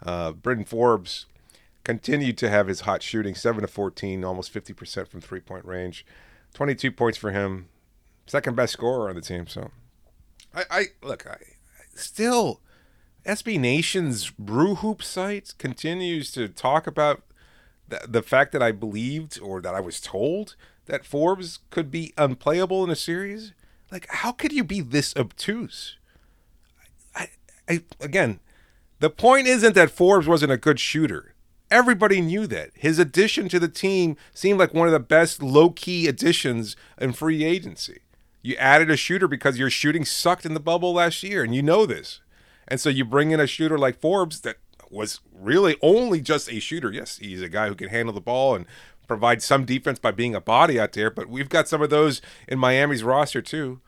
Uh, 0.00 0.30
Bryn 0.32 0.64
Forbes 0.64 1.26
continued 1.86 2.36
to 2.36 2.50
have 2.50 2.66
his 2.66 2.80
hot 2.80 3.00
shooting, 3.00 3.36
seven 3.36 3.60
to 3.60 3.68
fourteen, 3.68 4.24
almost 4.24 4.50
fifty 4.50 4.72
percent 4.72 5.06
from 5.06 5.20
three 5.20 5.38
point 5.38 5.64
range, 5.64 6.04
twenty-two 6.52 6.90
points 6.90 7.16
for 7.16 7.30
him, 7.30 7.68
second 8.26 8.56
best 8.56 8.72
scorer 8.72 9.08
on 9.08 9.14
the 9.14 9.20
team. 9.20 9.46
So, 9.46 9.70
I, 10.52 10.64
I 10.68 10.84
look, 11.02 11.26
I 11.26 11.38
still. 11.94 12.60
SB 13.24 13.58
Nation's 13.58 14.30
Brew 14.30 14.76
Hoop 14.76 15.02
site 15.02 15.54
continues 15.58 16.30
to 16.30 16.46
talk 16.46 16.86
about 16.86 17.22
the, 17.88 18.00
the 18.06 18.22
fact 18.22 18.52
that 18.52 18.62
I 18.62 18.70
believed 18.70 19.40
or 19.40 19.60
that 19.60 19.74
I 19.74 19.80
was 19.80 20.00
told 20.00 20.54
that 20.84 21.04
Forbes 21.04 21.58
could 21.70 21.90
be 21.90 22.12
unplayable 22.16 22.84
in 22.84 22.90
a 22.90 22.94
series, 22.94 23.52
like 23.90 24.06
how 24.10 24.30
could 24.30 24.52
you 24.52 24.62
be 24.62 24.80
this 24.80 25.12
obtuse? 25.16 25.96
I, 27.16 27.28
I 27.68 27.82
again, 28.00 28.38
the 29.00 29.10
point 29.10 29.48
isn't 29.48 29.74
that 29.74 29.90
Forbes 29.90 30.28
wasn't 30.28 30.52
a 30.52 30.56
good 30.56 30.78
shooter. 30.78 31.34
Everybody 31.70 32.20
knew 32.20 32.46
that. 32.46 32.70
His 32.74 32.98
addition 32.98 33.48
to 33.48 33.58
the 33.58 33.68
team 33.68 34.16
seemed 34.32 34.58
like 34.58 34.72
one 34.72 34.86
of 34.86 34.92
the 34.92 35.00
best 35.00 35.42
low 35.42 35.70
key 35.70 36.06
additions 36.06 36.76
in 36.98 37.12
free 37.12 37.44
agency. 37.44 38.00
You 38.42 38.54
added 38.56 38.90
a 38.90 38.96
shooter 38.96 39.26
because 39.26 39.58
your 39.58 39.70
shooting 39.70 40.04
sucked 40.04 40.46
in 40.46 40.54
the 40.54 40.60
bubble 40.60 40.92
last 40.94 41.22
year, 41.24 41.42
and 41.42 41.54
you 41.54 41.62
know 41.62 41.84
this. 41.84 42.20
And 42.68 42.80
so 42.80 42.88
you 42.88 43.04
bring 43.04 43.32
in 43.32 43.40
a 43.40 43.46
shooter 43.46 43.76
like 43.76 44.00
Forbes 44.00 44.40
that 44.42 44.58
was 44.90 45.20
really 45.32 45.76
only 45.82 46.20
just 46.20 46.50
a 46.50 46.60
shooter. 46.60 46.92
Yes, 46.92 47.18
he's 47.18 47.42
a 47.42 47.48
guy 47.48 47.66
who 47.66 47.74
can 47.74 47.88
handle 47.88 48.14
the 48.14 48.20
ball 48.20 48.54
and 48.54 48.66
provide 49.06 49.42
some 49.42 49.64
defense 49.64 49.98
by 49.98 50.10
being 50.10 50.34
a 50.34 50.40
body 50.40 50.78
out 50.78 50.92
there, 50.92 51.10
but 51.10 51.28
we've 51.28 51.48
got 51.48 51.68
some 51.68 51.82
of 51.82 51.90
those 51.90 52.20
in 52.48 52.58
Miami's 52.58 53.04
roster 53.04 53.42
too. 53.42 53.80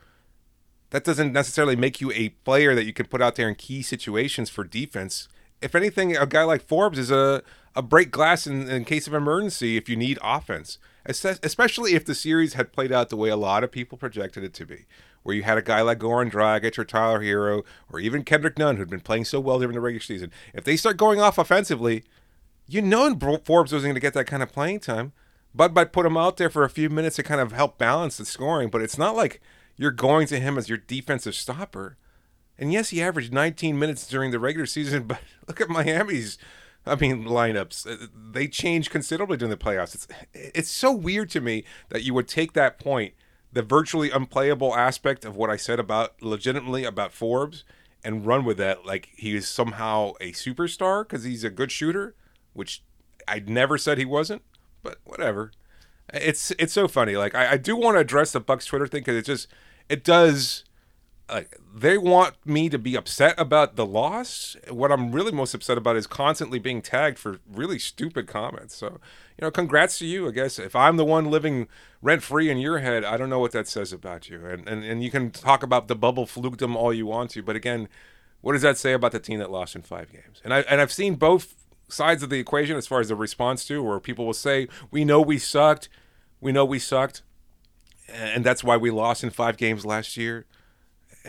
That 0.91 1.05
doesn't 1.05 1.33
necessarily 1.33 1.77
make 1.77 2.01
you 2.01 2.11
a 2.13 2.31
player 2.31 2.75
that 2.75 2.85
you 2.85 2.93
can 2.93 3.07
put 3.07 3.21
out 3.21 3.37
there 3.37 3.49
in 3.49 3.55
key 3.55 3.83
situations 3.83 4.49
for 4.49 4.65
defense. 4.65 5.29
If 5.61 5.75
anything, 5.75 6.17
a 6.17 6.27
guy 6.27 6.45
like 6.45 6.67
Forbes 6.67 6.99
is 6.99 7.11
a, 7.11 7.43
a 7.79 7.83
break 7.83 8.11
glass 8.11 8.45
in, 8.45 8.69
in 8.69 8.85
case 8.85 9.07
of 9.07 9.15
emergency 9.15 9.77
if 9.77 9.89
you 9.89 9.95
need 9.95 10.19
offense, 10.21 10.79
especially 11.07 11.95
if 11.95 12.05
the 12.05 12.15
series 12.15 12.55
had 12.55 12.73
played 12.73 12.91
out 12.91 13.09
the 13.09 13.17
way 13.17 13.29
a 13.29 13.37
lot 13.37 13.63
of 13.63 13.71
people 13.71 13.97
projected 13.97 14.43
it 14.43 14.53
to 14.55 14.67
be 14.67 14.87
where 15.23 15.37
you 15.37 15.43
had 15.45 15.59
a 15.59 15.63
guy 15.63 15.81
like 15.81 15.99
Goran 15.99 16.31
Dragic 16.31 16.77
or 16.77 16.85
Tyler 16.85 17.23
Herro 17.23 17.63
or 17.93 18.01
even 18.01 18.25
Kendrick 18.25 18.59
Nunn 18.59 18.77
who'd 18.77 18.91
been 18.91 18.99
playing 18.99 19.27
so 19.27 19.39
well 19.39 19.59
during 19.61 19.75
the 19.75 19.81
regular 19.81 20.03
season, 20.03 20.33
if 20.55 20.65
they 20.65 20.77
start 20.77 20.97
going 20.97 21.21
off 21.21 21.39
offensively, 21.39 22.03
you 22.67 22.83
know 22.83 23.15
Forbes 23.45 23.73
wasn't 23.73 23.91
going 23.91 23.95
to 23.95 24.01
get 24.01 24.15
that 24.15 24.27
kind 24.27 24.43
of 24.43 24.53
playing 24.53 24.81
time. 24.81 25.13
Bud 25.55 25.75
might 25.75 25.93
put 25.93 26.07
him 26.07 26.17
out 26.17 26.37
there 26.37 26.51
for 26.51 26.65
a 26.65 26.71
few 26.71 26.91
minutes 26.91 27.17
to 27.17 27.23
kind 27.23 27.41
of 27.41 27.53
help 27.53 27.79
balance 27.79 28.17
the 28.17 28.25
scoring, 28.25 28.71
but 28.71 28.83
it's 28.83 28.99
not 28.99 29.15
like 29.15 29.41
you're 29.77 29.91
going 29.91 30.27
to 30.29 30.41
him 30.41 30.59
as 30.59 30.69
your 30.69 30.79
defensive 30.79 31.35
stopper. 31.35 31.97
And 32.59 32.73
yes, 32.73 32.91
he 32.91 33.01
averaged 33.01 33.33
19 33.33 33.79
minutes 33.79 34.09
during 34.09 34.31
the 34.31 34.41
regular 34.41 34.67
season, 34.67 35.03
but 35.07 35.21
look 35.47 35.61
at 35.61 35.69
Miami's 35.69 36.39
I 36.89 36.97
mean, 36.97 37.25
lineups 37.25 37.87
uh, 37.87 38.07
they 38.33 38.49
change 38.49 38.91
considerably 38.91 39.37
during 39.37 39.51
the 39.51 39.57
playoffs. 39.57 39.95
It's 39.95 40.09
it's 40.33 40.71
so 40.71 40.93
weird 40.93 41.31
to 41.31 41.41
me 41.41 41.65
that 41.91 42.03
you 42.03 42.15
would 42.15 42.29
take 42.29 42.53
that 42.55 42.79
point 42.79 43.15
the 43.53 43.63
virtually 43.63 44.11
unplayable 44.11 44.75
aspect 44.75 45.25
of 45.25 45.37
what 45.37 45.51
I 45.51 45.57
said 45.57 45.81
about 45.81 46.21
legitimately 46.23 46.85
about 46.85 47.13
Forbes 47.13 47.65
and 48.05 48.27
run 48.27 48.45
with 48.45 48.59
that 48.59 48.85
like 48.85 49.09
he 49.17 49.35
is 49.35 49.49
somehow 49.49 50.13
a 50.21 50.33
superstar 50.33 51.03
because 51.03 51.25
he's 51.25 51.45
a 51.45 51.51
good 51.51 51.73
shooter, 51.73 52.15
which 52.53 52.83
I 53.27 53.41
never 53.41 53.79
said 53.79 53.99
he 53.99 54.05
wasn't, 54.05 54.43
but 54.83 54.99
whatever. 55.05 55.53
It's 56.13 56.53
it's 56.53 56.73
so 56.73 56.89
funny. 56.89 57.17
Like 57.17 57.35
I, 57.35 57.53
I 57.53 57.57
do 57.57 57.77
want 57.77 57.97
to 57.97 58.01
address 58.01 58.33
the 58.33 58.41
Bucks 58.41 58.67
Twitter 58.67 58.87
thing 58.87 59.01
because 59.01 59.17
it 59.17 59.25
just 59.25 59.49
it 59.89 60.05
does 60.05 60.65
like 61.31 61.57
they 61.75 61.99
want 61.99 62.35
me 62.45 62.69
to 62.69 62.79
be 62.79 62.97
upset 62.97 63.35
about 63.39 63.77
the 63.77 63.87
loss. 63.87 64.57
What 64.71 64.91
I'm 64.91 65.13
really 65.13 65.33
most 65.33 65.55
upset 65.55 65.79
about 65.79 65.97
is 65.97 66.07
constantly 66.07 66.59
being 66.59 66.83
tagged 66.83 67.19
for 67.19 67.41
really 67.51 67.79
stupid 67.79 68.27
comments. 68.27 68.75
So, 68.75 68.87
you 69.37 69.43
know, 69.43 69.51
congrats 69.51 69.99
to 69.99 70.07
you. 70.07 70.29
I 70.29 70.31
guess 70.31 70.59
if 70.59 70.75
I'm 70.75 70.97
the 70.97 71.05
one 71.05 71.31
living 71.31 71.69
rent 72.03 72.23
free 72.23 72.51
in 72.51 72.59
your 72.59 72.79
head, 72.79 73.05
I 73.05 73.17
don't 73.17 73.31
know 73.31 73.39
what 73.39 73.53
that 73.53 73.69
says 73.69 73.93
about 73.93 74.29
you. 74.29 74.45
And 74.47 74.69
and 74.69 74.85
and 74.85 75.03
you 75.03 75.11
can 75.11 75.31
talk 75.31 75.63
about 75.63 75.89
the 75.89 75.97
bubble 75.97 76.27
flukedom 76.27 76.75
all 76.75 76.93
you 76.93 77.07
want 77.07 77.31
to, 77.33 77.43
but 77.43 77.57
again, 77.57 77.89
what 78.41 78.53
does 78.53 78.63
that 78.63 78.79
say 78.79 78.93
about 78.93 79.13
the 79.13 79.21
team 79.21 79.39
that 79.39 79.51
lost 79.51 79.77
in 79.77 79.83
five 79.83 80.11
games? 80.13 80.41
And 80.45 80.55
I 80.55 80.61
and 80.61 80.81
I've 80.81 80.93
seen 80.93 81.17
both 81.17 81.55
sides 81.89 82.23
of 82.23 82.31
the 82.31 82.39
equation 82.39 82.77
as 82.77 82.87
far 82.87 83.01
as 83.01 83.09
the 83.09 83.17
response 83.17 83.65
to, 83.67 83.83
where 83.83 84.01
people 84.01 84.27
will 84.27 84.35
say, 84.35 84.69
"We 84.91 85.05
know 85.05 85.21
we 85.21 85.39
sucked, 85.39 85.89
we 86.41 86.53
know 86.53 86.65
we 86.65 86.79
sucked, 86.79 87.23
and 88.09 88.45
that's 88.45 88.65
why 88.65 88.77
we 88.77 88.91
lost 88.91 89.25
in 89.25 89.31
five 89.31 89.57
games 89.57 89.85
last 89.85 90.17
year." 90.17 90.47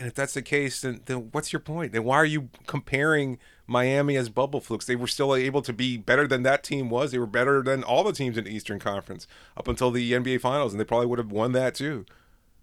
And 0.00 0.06
if 0.06 0.14
that's 0.14 0.32
the 0.32 0.40
case, 0.40 0.80
then, 0.80 1.02
then 1.04 1.28
what's 1.32 1.52
your 1.52 1.60
point? 1.60 1.92
Then 1.92 2.04
why 2.04 2.16
are 2.16 2.24
you 2.24 2.48
comparing 2.66 3.38
Miami 3.66 4.16
as 4.16 4.30
bubble 4.30 4.62
flukes? 4.62 4.86
They 4.86 4.96
were 4.96 5.06
still 5.06 5.34
able 5.34 5.60
to 5.60 5.74
be 5.74 5.98
better 5.98 6.26
than 6.26 6.42
that 6.44 6.64
team 6.64 6.88
was. 6.88 7.12
They 7.12 7.18
were 7.18 7.26
better 7.26 7.62
than 7.62 7.84
all 7.84 8.02
the 8.02 8.14
teams 8.14 8.38
in 8.38 8.44
the 8.44 8.50
Eastern 8.50 8.78
Conference 8.78 9.26
up 9.58 9.68
until 9.68 9.90
the 9.90 10.10
NBA 10.12 10.40
Finals, 10.40 10.72
and 10.72 10.80
they 10.80 10.86
probably 10.86 11.06
would 11.06 11.18
have 11.18 11.30
won 11.30 11.52
that 11.52 11.74
too. 11.74 12.06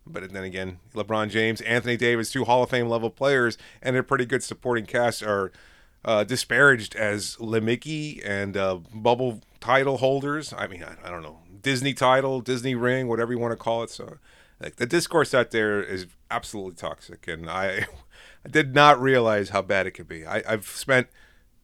But 0.04 0.34
then 0.34 0.44
again, 0.44 0.80
LeBron 0.96 1.30
James, 1.30 1.62
Anthony 1.62 1.96
Davis, 1.96 2.32
two 2.32 2.46
Hall 2.46 2.64
of 2.64 2.72
Fame 2.72 2.90
level 2.90 3.12
players, 3.12 3.56
and 3.84 3.96
a 3.96 4.02
pretty 4.02 4.26
good 4.26 4.42
supporting 4.42 4.88
cast 4.88 5.22
are 5.22 5.52
uh, 6.04 6.24
disparaged 6.24 6.96
as 6.96 7.40
Mickey 7.40 8.20
and 8.26 8.58
uh, 8.58 8.80
bubble 8.96 9.42
title 9.60 9.98
holders. 9.98 10.56
I 10.58 10.66
mean, 10.66 10.84
I, 10.84 10.96
I 11.08 11.12
don't 11.12 11.22
know, 11.22 11.38
Disney 11.62 11.94
title, 11.94 12.42
Disney 12.42 12.74
ring, 12.74 13.08
whatever 13.08 13.32
you 13.32 13.38
want 13.38 13.52
to 13.52 13.58
call 13.58 13.84
it. 13.84 13.92
So 13.92 14.18
like 14.60 14.78
the 14.78 14.86
discourse 14.86 15.34
out 15.34 15.52
there 15.52 15.82
is 15.82 16.08
absolutely 16.32 16.76
toxic, 16.76 17.28
and 17.28 17.50
I, 17.50 17.86
I 18.46 18.50
did 18.50 18.74
not 18.74 19.02
realize 19.02 19.50
how 19.50 19.62
bad 19.62 19.88
it 19.88 19.92
could 19.92 20.08
be. 20.08 20.26
I, 20.26 20.44
I've 20.48 20.68
spent 20.68 21.08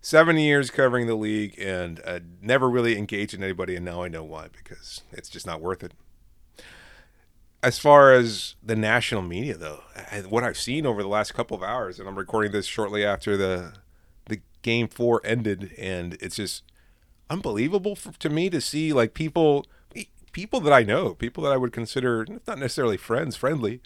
seven 0.01 0.38
years 0.38 0.69
covering 0.69 1.07
the 1.07 1.15
league 1.15 1.55
and 1.59 2.01
uh, 2.05 2.19
never 2.41 2.69
really 2.69 2.97
engaged 2.97 3.33
in 3.33 3.43
anybody, 3.43 3.75
and 3.75 3.85
now 3.85 4.03
I 4.03 4.09
know 4.09 4.23
why 4.23 4.47
because 4.55 5.01
it's 5.12 5.29
just 5.29 5.47
not 5.47 5.62
worth 5.62 5.83
it. 5.83 5.93
As 7.63 7.79
far 7.79 8.12
as 8.13 8.55
the 8.62 8.75
national 8.75 9.21
media, 9.21 9.55
though, 9.55 9.83
what 10.27 10.43
I've 10.43 10.57
seen 10.57 10.85
over 10.85 11.01
the 11.01 11.07
last 11.07 11.33
couple 11.33 11.55
of 11.55 11.63
hours, 11.63 11.97
and 11.97 12.09
I'm 12.09 12.17
recording 12.17 12.51
this 12.51 12.65
shortly 12.65 13.05
after 13.05 13.38
the 13.38 13.73
the 14.25 14.41
game 14.62 14.88
four 14.88 15.21
ended, 15.23 15.73
and 15.77 16.17
it's 16.19 16.35
just 16.35 16.63
unbelievable 17.29 17.95
for, 17.95 18.12
to 18.19 18.29
me 18.29 18.50
to 18.50 18.59
see 18.59 18.91
like 18.91 19.13
people 19.13 19.65
people 20.34 20.60
that 20.60 20.74
I 20.74 20.84
know, 20.84 21.13
people 21.13 21.44
that 21.46 21.54
I 21.54 21.58
would 21.58 21.72
consider 21.72 22.25
not 22.46 22.60
necessarily 22.60 22.98
friends, 22.98 23.36
friendly, 23.38 23.80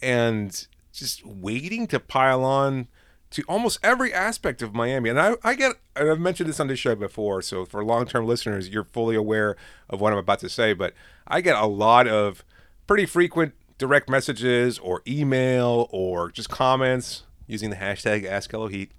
and 0.00 0.66
just 0.92 1.26
waiting 1.26 1.86
to 1.88 2.00
pile 2.00 2.44
on 2.44 2.88
to 3.30 3.42
almost 3.48 3.78
every 3.82 4.12
aspect 4.12 4.62
of 4.62 4.74
Miami. 4.74 5.08
And 5.08 5.18
I, 5.18 5.34
I 5.42 5.54
get, 5.54 5.76
and 5.96 6.10
I've 6.10 6.20
mentioned 6.20 6.48
this 6.48 6.60
on 6.60 6.68
this 6.68 6.78
show 6.78 6.94
before, 6.94 7.42
so 7.42 7.64
for 7.64 7.84
long 7.84 8.06
term 8.06 8.26
listeners, 8.26 8.68
you're 8.68 8.84
fully 8.84 9.16
aware 9.16 9.56
of 9.90 10.00
what 10.00 10.12
I'm 10.12 10.18
about 10.18 10.38
to 10.40 10.48
say, 10.48 10.72
but 10.72 10.94
I 11.26 11.40
get 11.40 11.56
a 11.56 11.66
lot 11.66 12.06
of 12.06 12.44
pretty 12.86 13.06
frequent 13.06 13.54
direct 13.78 14.08
messages 14.08 14.78
or 14.78 15.02
email 15.06 15.88
or 15.90 16.30
just 16.30 16.50
comments 16.50 17.24
using 17.46 17.70
the 17.70 17.76
hashtag 17.76 18.24
AskHelloHeat 18.24 18.90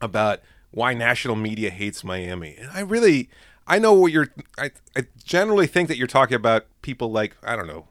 about 0.00 0.40
why 0.70 0.94
national 0.94 1.36
media 1.36 1.70
hates 1.70 2.02
Miami. 2.04 2.56
And 2.56 2.70
I 2.70 2.80
really, 2.80 3.28
I 3.66 3.78
know 3.78 3.92
what 3.92 4.12
you're, 4.12 4.28
I, 4.58 4.70
I 4.96 5.06
generally 5.24 5.66
think 5.66 5.88
that 5.88 5.96
you're 5.96 6.06
talking 6.06 6.34
about 6.34 6.66
people 6.82 7.10
like, 7.10 7.36
I 7.42 7.56
don't 7.56 7.66
know, 7.66 7.86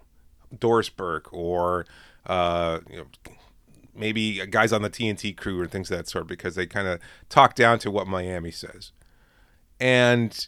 Doris 0.57 0.89
Burke 0.89 1.31
or, 1.33 1.85
uh, 2.25 2.79
you 2.89 2.97
know, 2.97 3.05
maybe 3.95 4.45
guys 4.47 4.73
on 4.73 4.81
the 4.81 4.89
TNT 4.89 5.35
crew 5.35 5.59
or 5.59 5.67
things 5.67 5.91
of 5.91 5.97
that 5.97 6.07
sort 6.07 6.27
because 6.27 6.55
they 6.55 6.65
kind 6.65 6.87
of 6.87 6.99
talk 7.29 7.55
down 7.55 7.79
to 7.79 7.91
what 7.91 8.07
Miami 8.07 8.51
says. 8.51 8.91
And 9.79 10.47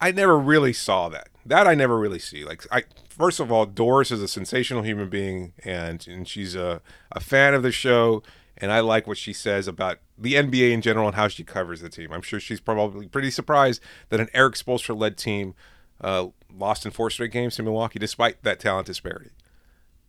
I 0.00 0.12
never 0.12 0.38
really 0.38 0.72
saw 0.72 1.08
that. 1.08 1.28
That 1.44 1.66
I 1.66 1.74
never 1.74 1.98
really 1.98 2.18
see. 2.18 2.44
Like 2.44 2.66
I 2.70 2.84
first 3.08 3.40
of 3.40 3.50
all, 3.50 3.66
Doris 3.66 4.10
is 4.10 4.22
a 4.22 4.28
sensational 4.28 4.82
human 4.82 5.08
being 5.08 5.52
and 5.64 6.06
and 6.06 6.28
she's 6.28 6.54
a, 6.54 6.80
a 7.12 7.20
fan 7.20 7.54
of 7.54 7.62
the 7.62 7.72
show 7.72 8.22
and 8.56 8.70
I 8.72 8.80
like 8.80 9.06
what 9.06 9.18
she 9.18 9.32
says 9.32 9.66
about 9.66 9.98
the 10.20 10.34
NBA 10.34 10.70
in 10.70 10.82
general 10.82 11.06
and 11.06 11.16
how 11.16 11.28
she 11.28 11.42
covers 11.42 11.80
the 11.80 11.88
team. 11.88 12.12
I'm 12.12 12.22
sure 12.22 12.38
she's 12.38 12.60
probably 12.60 13.08
pretty 13.08 13.30
surprised 13.30 13.82
that 14.10 14.20
an 14.20 14.28
Erik 14.34 14.54
Spoelstra 14.54 14.96
led 14.96 15.16
team 15.16 15.54
uh, 16.00 16.28
lost 16.54 16.84
in 16.84 16.92
four 16.92 17.10
straight 17.10 17.32
games 17.32 17.56
to 17.56 17.62
Milwaukee 17.62 17.98
despite 17.98 18.42
that 18.42 18.60
talent 18.60 18.86
disparity. 18.86 19.30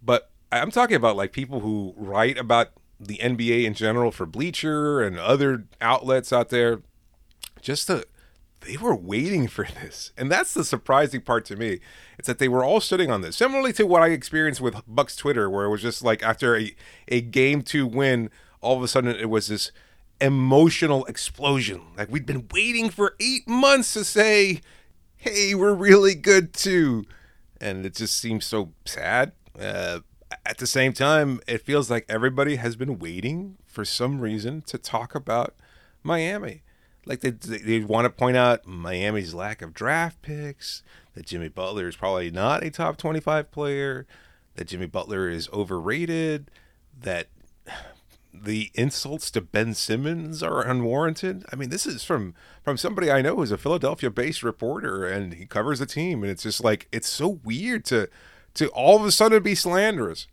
But 0.03 0.29
I'm 0.51 0.71
talking 0.71 0.97
about 0.97 1.15
like 1.15 1.31
people 1.31 1.61
who 1.61 1.93
write 1.95 2.37
about 2.37 2.69
the 2.99 3.17
NBA 3.17 3.63
in 3.63 3.73
general 3.73 4.11
for 4.11 4.25
Bleacher 4.25 5.01
and 5.01 5.17
other 5.17 5.65
outlets 5.79 6.33
out 6.33 6.49
there. 6.49 6.81
Just 7.61 7.87
the 7.87 8.05
they 8.61 8.77
were 8.77 8.95
waiting 8.95 9.47
for 9.47 9.65
this. 9.81 10.11
And 10.17 10.31
that's 10.31 10.53
the 10.53 10.63
surprising 10.63 11.21
part 11.21 11.45
to 11.45 11.55
me. 11.55 11.79
It's 12.19 12.27
that 12.27 12.37
they 12.37 12.47
were 12.47 12.63
all 12.63 12.79
sitting 12.79 13.09
on 13.09 13.21
this. 13.21 13.35
Similarly 13.35 13.73
to 13.73 13.87
what 13.87 14.03
I 14.03 14.09
experienced 14.09 14.61
with 14.61 14.81
Bucks 14.87 15.15
Twitter, 15.15 15.49
where 15.49 15.65
it 15.65 15.69
was 15.69 15.81
just 15.81 16.03
like 16.03 16.21
after 16.21 16.55
a, 16.55 16.75
a 17.07 17.21
game 17.21 17.63
two 17.63 17.87
win, 17.87 18.29
all 18.61 18.77
of 18.77 18.83
a 18.83 18.87
sudden 18.87 19.15
it 19.15 19.29
was 19.29 19.47
this 19.47 19.71
emotional 20.21 21.03
explosion. 21.05 21.81
Like 21.97 22.09
we'd 22.11 22.25
been 22.25 22.47
waiting 22.53 22.89
for 22.89 23.15
eight 23.19 23.47
months 23.47 23.93
to 23.93 24.05
say, 24.05 24.61
hey, 25.17 25.55
we're 25.55 25.73
really 25.73 26.15
good 26.15 26.53
too. 26.53 27.05
And 27.59 27.85
it 27.85 27.95
just 27.95 28.17
seems 28.17 28.45
so 28.45 28.71
sad. 28.85 29.33
Uh, 29.59 29.99
at 30.45 30.59
the 30.59 30.67
same 30.67 30.93
time, 30.93 31.41
it 31.47 31.61
feels 31.61 31.89
like 31.89 32.05
everybody 32.07 32.55
has 32.55 32.75
been 32.75 32.99
waiting 32.99 33.57
for 33.65 33.83
some 33.83 34.21
reason 34.21 34.61
to 34.63 34.77
talk 34.77 35.15
about 35.15 35.55
Miami. 36.03 36.63
Like 37.05 37.21
they, 37.21 37.31
they, 37.31 37.57
they 37.57 37.79
want 37.79 38.05
to 38.05 38.09
point 38.09 38.37
out 38.37 38.65
Miami's 38.65 39.33
lack 39.33 39.61
of 39.61 39.73
draft 39.73 40.21
picks, 40.21 40.83
that 41.13 41.25
Jimmy 41.25 41.49
Butler 41.49 41.87
is 41.87 41.95
probably 41.95 42.31
not 42.31 42.63
a 42.63 42.69
top 42.69 42.97
25 42.97 43.51
player, 43.51 44.05
that 44.55 44.67
Jimmy 44.67 44.85
Butler 44.85 45.29
is 45.29 45.49
overrated, 45.49 46.49
that 46.99 47.27
the 48.33 48.71
insults 48.73 49.29
to 49.31 49.41
Ben 49.41 49.73
Simmons 49.73 50.41
are 50.41 50.65
unwarranted. 50.65 51.45
I 51.51 51.55
mean, 51.55 51.69
this 51.69 51.85
is 51.85 52.03
from 52.03 52.33
from 52.63 52.77
somebody 52.77 53.11
I 53.11 53.21
know 53.21 53.35
who's 53.35 53.51
a 53.51 53.57
Philadelphia-based 53.57 54.43
reporter 54.43 55.07
and 55.07 55.33
he 55.33 55.45
covers 55.45 55.79
the 55.79 55.85
team 55.85 56.23
and 56.23 56.31
it's 56.31 56.43
just 56.43 56.63
like 56.63 56.87
it's 56.91 57.09
so 57.09 57.39
weird 57.43 57.85
to 57.85 58.09
to 58.53 58.67
all 58.69 58.97
of 58.97 59.05
a 59.05 59.11
sudden 59.11 59.43
be 59.43 59.55
slanderous. 59.55 60.27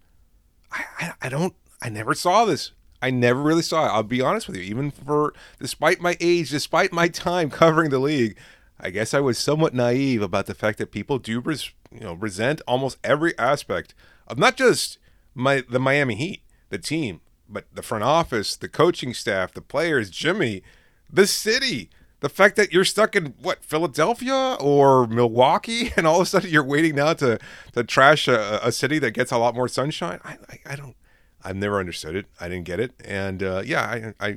I, 0.72 0.84
I, 0.98 1.12
I 1.22 1.28
don't, 1.28 1.54
I 1.80 1.88
never 1.88 2.14
saw 2.14 2.44
this. 2.44 2.72
I 3.00 3.10
never 3.10 3.40
really 3.40 3.62
saw 3.62 3.86
it. 3.86 3.90
I'll 3.90 4.02
be 4.02 4.20
honest 4.20 4.48
with 4.48 4.56
you. 4.56 4.62
Even 4.62 4.90
for, 4.90 5.32
despite 5.60 6.00
my 6.00 6.16
age, 6.20 6.50
despite 6.50 6.92
my 6.92 7.08
time 7.08 7.50
covering 7.50 7.90
the 7.90 7.98
league, 7.98 8.36
I 8.80 8.90
guess 8.90 9.14
I 9.14 9.20
was 9.20 9.38
somewhat 9.38 9.74
naive 9.74 10.22
about 10.22 10.46
the 10.46 10.54
fact 10.54 10.78
that 10.78 10.92
people 10.92 11.18
do, 11.18 11.40
res, 11.40 11.70
you 11.92 12.00
know, 12.00 12.14
resent 12.14 12.60
almost 12.66 12.98
every 13.02 13.36
aspect 13.38 13.94
of 14.26 14.38
not 14.38 14.56
just 14.56 14.98
my 15.34 15.62
the 15.68 15.80
Miami 15.80 16.14
Heat, 16.16 16.42
the 16.70 16.78
team, 16.78 17.20
but 17.48 17.64
the 17.72 17.82
front 17.82 18.04
office, 18.04 18.56
the 18.56 18.68
coaching 18.68 19.14
staff, 19.14 19.52
the 19.52 19.60
players, 19.60 20.10
Jimmy, 20.10 20.62
the 21.10 21.26
city, 21.26 21.90
the 22.20 22.28
fact 22.28 22.56
that 22.56 22.72
you're 22.72 22.84
stuck 22.84 23.14
in 23.14 23.34
what 23.40 23.64
Philadelphia 23.64 24.56
or 24.60 25.06
Milwaukee, 25.06 25.92
and 25.96 26.06
all 26.06 26.16
of 26.16 26.22
a 26.22 26.26
sudden 26.26 26.50
you're 26.50 26.64
waiting 26.64 26.96
now 26.96 27.14
to 27.14 27.38
to 27.72 27.84
trash 27.84 28.28
a, 28.28 28.60
a 28.62 28.72
city 28.72 28.98
that 28.98 29.12
gets 29.12 29.32
a 29.32 29.38
lot 29.38 29.54
more 29.54 29.68
sunshine. 29.68 30.20
I, 30.24 30.38
I, 30.48 30.72
I, 30.72 30.76
don't. 30.76 30.96
I've 31.42 31.56
never 31.56 31.78
understood 31.78 32.16
it. 32.16 32.26
I 32.40 32.48
didn't 32.48 32.64
get 32.64 32.80
it, 32.80 32.92
and 33.04 33.42
uh, 33.42 33.62
yeah, 33.64 34.12
I, 34.20 34.26
I, 34.26 34.36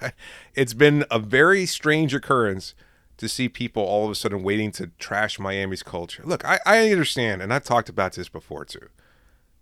I, 0.00 0.12
it's 0.54 0.74
been 0.74 1.04
a 1.10 1.18
very 1.18 1.66
strange 1.66 2.14
occurrence 2.14 2.74
to 3.18 3.28
see 3.28 3.48
people 3.48 3.84
all 3.84 4.04
of 4.04 4.10
a 4.10 4.14
sudden 4.16 4.42
waiting 4.42 4.72
to 4.72 4.88
trash 4.98 5.38
Miami's 5.38 5.84
culture. 5.84 6.24
Look, 6.26 6.44
I, 6.44 6.58
I 6.66 6.90
understand, 6.90 7.40
and 7.40 7.54
I've 7.54 7.62
talked 7.62 7.88
about 7.88 8.14
this 8.14 8.28
before 8.28 8.64
too. 8.64 8.88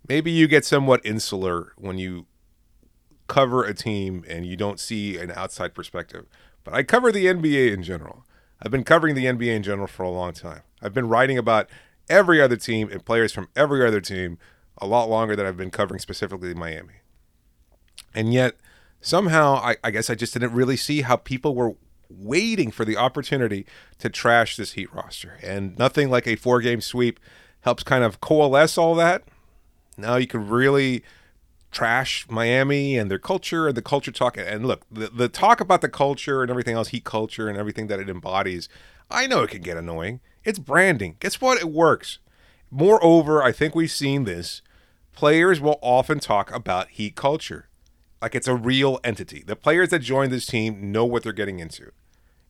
Maybe 0.07 0.31
you 0.31 0.47
get 0.47 0.65
somewhat 0.65 1.05
insular 1.05 1.73
when 1.77 1.99
you 1.99 2.25
cover 3.31 3.63
a 3.63 3.73
team 3.73 4.25
and 4.27 4.45
you 4.45 4.57
don't 4.57 4.77
see 4.77 5.17
an 5.17 5.31
outside 5.31 5.73
perspective. 5.73 6.25
But 6.65 6.73
I 6.73 6.83
cover 6.83 7.13
the 7.13 7.27
NBA 7.27 7.71
in 7.73 7.81
general. 7.81 8.25
I've 8.61 8.71
been 8.71 8.83
covering 8.83 9.15
the 9.15 9.23
NBA 9.23 9.55
in 9.55 9.63
general 9.63 9.87
for 9.87 10.03
a 10.03 10.09
long 10.09 10.33
time. 10.33 10.63
I've 10.81 10.93
been 10.93 11.07
writing 11.07 11.37
about 11.37 11.69
every 12.09 12.41
other 12.41 12.57
team 12.57 12.89
and 12.91 13.05
players 13.05 13.31
from 13.31 13.47
every 13.55 13.87
other 13.87 14.01
team 14.01 14.37
a 14.79 14.85
lot 14.85 15.09
longer 15.09 15.33
than 15.37 15.45
I've 15.45 15.55
been 15.55 15.71
covering 15.71 16.01
specifically 16.01 16.53
Miami. 16.53 16.95
And 18.13 18.33
yet, 18.33 18.57
somehow, 18.99 19.55
I, 19.55 19.77
I 19.81 19.91
guess 19.91 20.09
I 20.09 20.15
just 20.15 20.33
didn't 20.33 20.51
really 20.51 20.75
see 20.75 21.03
how 21.03 21.15
people 21.15 21.55
were 21.55 21.75
waiting 22.09 22.69
for 22.69 22.83
the 22.83 22.97
opportunity 22.97 23.65
to 23.99 24.09
trash 24.09 24.57
this 24.57 24.73
Heat 24.73 24.93
roster. 24.93 25.39
And 25.41 25.79
nothing 25.79 26.09
like 26.09 26.27
a 26.27 26.35
four 26.35 26.59
game 26.59 26.81
sweep 26.81 27.17
helps 27.61 27.83
kind 27.83 28.03
of 28.03 28.19
coalesce 28.19 28.77
all 28.77 28.93
that. 28.95 29.23
Now 29.97 30.17
you 30.17 30.27
can 30.27 30.49
really 30.49 31.01
trash 31.71 32.25
Miami 32.29 32.97
and 32.97 33.09
their 33.09 33.19
culture 33.19 33.67
and 33.67 33.77
the 33.77 33.81
culture 33.81 34.11
talk. 34.11 34.37
And 34.37 34.65
look, 34.65 34.85
the, 34.91 35.07
the 35.07 35.29
talk 35.29 35.61
about 35.61 35.81
the 35.81 35.89
culture 35.89 36.41
and 36.41 36.49
everything 36.49 36.75
else, 36.75 36.89
heat 36.89 37.05
culture 37.05 37.47
and 37.47 37.57
everything 37.57 37.87
that 37.87 37.99
it 37.99 38.09
embodies, 38.09 38.69
I 39.09 39.27
know 39.27 39.43
it 39.43 39.51
can 39.51 39.61
get 39.61 39.77
annoying. 39.77 40.19
It's 40.43 40.59
branding. 40.59 41.15
Guess 41.19 41.39
what? 41.41 41.59
It 41.59 41.69
works. 41.69 42.19
Moreover, 42.69 43.43
I 43.43 43.51
think 43.51 43.75
we've 43.75 43.91
seen 43.91 44.23
this. 44.23 44.61
Players 45.13 45.59
will 45.59 45.79
often 45.81 46.19
talk 46.19 46.53
about 46.53 46.89
heat 46.89 47.15
culture 47.15 47.67
like 48.21 48.35
it's 48.35 48.47
a 48.47 48.55
real 48.55 48.99
entity. 49.03 49.43
The 49.45 49.55
players 49.55 49.89
that 49.89 49.99
join 49.99 50.29
this 50.29 50.45
team 50.45 50.91
know 50.91 51.05
what 51.05 51.23
they're 51.23 51.33
getting 51.33 51.59
into. 51.59 51.87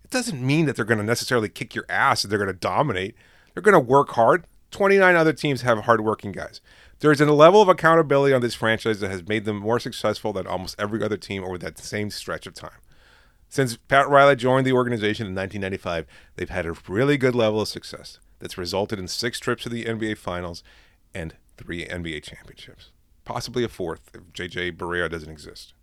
It 0.03 0.09
doesn't 0.11 0.45
mean 0.45 0.65
that 0.65 0.75
they're 0.75 0.85
going 0.85 0.99
to 0.99 1.03
necessarily 1.03 1.49
kick 1.49 1.73
your 1.73 1.85
ass 1.89 2.23
and 2.23 2.31
they're 2.31 2.39
going 2.39 2.51
to 2.51 2.53
dominate. 2.53 3.15
They're 3.53 3.63
going 3.63 3.73
to 3.73 3.79
work 3.79 4.09
hard. 4.09 4.45
29 4.71 5.15
other 5.15 5.33
teams 5.33 5.61
have 5.61 5.79
hardworking 5.79 6.31
guys. 6.31 6.61
There's 7.01 7.19
a 7.19 7.25
level 7.25 7.63
of 7.63 7.67
accountability 7.67 8.31
on 8.31 8.41
this 8.41 8.53
franchise 8.53 8.99
that 8.99 9.09
has 9.09 9.27
made 9.27 9.45
them 9.45 9.57
more 9.57 9.79
successful 9.79 10.33
than 10.33 10.45
almost 10.45 10.75
every 10.79 11.03
other 11.03 11.17
team 11.17 11.43
over 11.43 11.57
that 11.57 11.79
same 11.79 12.11
stretch 12.11 12.45
of 12.45 12.53
time. 12.53 12.77
Since 13.49 13.77
Pat 13.77 14.07
Riley 14.07 14.35
joined 14.35 14.67
the 14.67 14.73
organization 14.73 15.25
in 15.25 15.33
1995, 15.33 16.05
they've 16.35 16.49
had 16.49 16.67
a 16.67 16.77
really 16.87 17.17
good 17.17 17.33
level 17.33 17.59
of 17.59 17.67
success 17.67 18.19
that's 18.37 18.55
resulted 18.55 18.99
in 18.99 19.07
six 19.07 19.39
trips 19.39 19.63
to 19.63 19.69
the 19.69 19.85
NBA 19.85 20.19
Finals 20.19 20.63
and 21.11 21.33
three 21.57 21.87
NBA 21.87 22.21
championships, 22.21 22.91
possibly 23.25 23.63
a 23.63 23.67
fourth 23.67 24.11
if 24.13 24.21
JJ 24.31 24.77
Barea 24.77 25.09
doesn't 25.09 25.31
exist. 25.31 25.73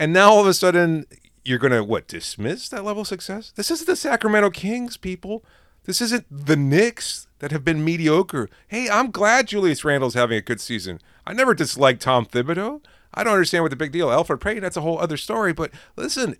And 0.00 0.12
now 0.12 0.32
all 0.32 0.40
of 0.40 0.48
a 0.48 0.54
sudden, 0.54 1.06
you're 1.44 1.60
going 1.60 1.72
to, 1.72 1.84
what, 1.84 2.08
dismiss 2.08 2.68
that 2.70 2.84
level 2.84 3.02
of 3.02 3.08
success? 3.08 3.52
This 3.54 3.70
isn't 3.70 3.86
the 3.86 3.94
Sacramento 3.94 4.50
Kings, 4.50 4.96
people. 4.96 5.44
This 5.84 6.00
isn't 6.00 6.26
the 6.30 6.56
Knicks 6.56 7.26
that 7.40 7.50
have 7.50 7.64
been 7.64 7.84
mediocre. 7.84 8.48
Hey, 8.68 8.88
I'm 8.88 9.10
glad 9.10 9.48
Julius 9.48 9.84
Randle's 9.84 10.14
having 10.14 10.38
a 10.38 10.42
good 10.42 10.60
season. 10.60 11.00
I 11.26 11.32
never 11.32 11.54
disliked 11.54 12.02
Tom 12.02 12.24
Thibodeau. 12.24 12.80
I 13.12 13.24
don't 13.24 13.32
understand 13.32 13.64
what 13.64 13.70
the 13.70 13.76
big 13.76 13.92
deal. 13.92 14.08
Elfrid 14.08 14.40
Payton, 14.40 14.62
that's 14.62 14.76
a 14.76 14.82
whole 14.82 14.98
other 14.98 15.16
story. 15.16 15.52
But 15.52 15.72
listen, 15.96 16.36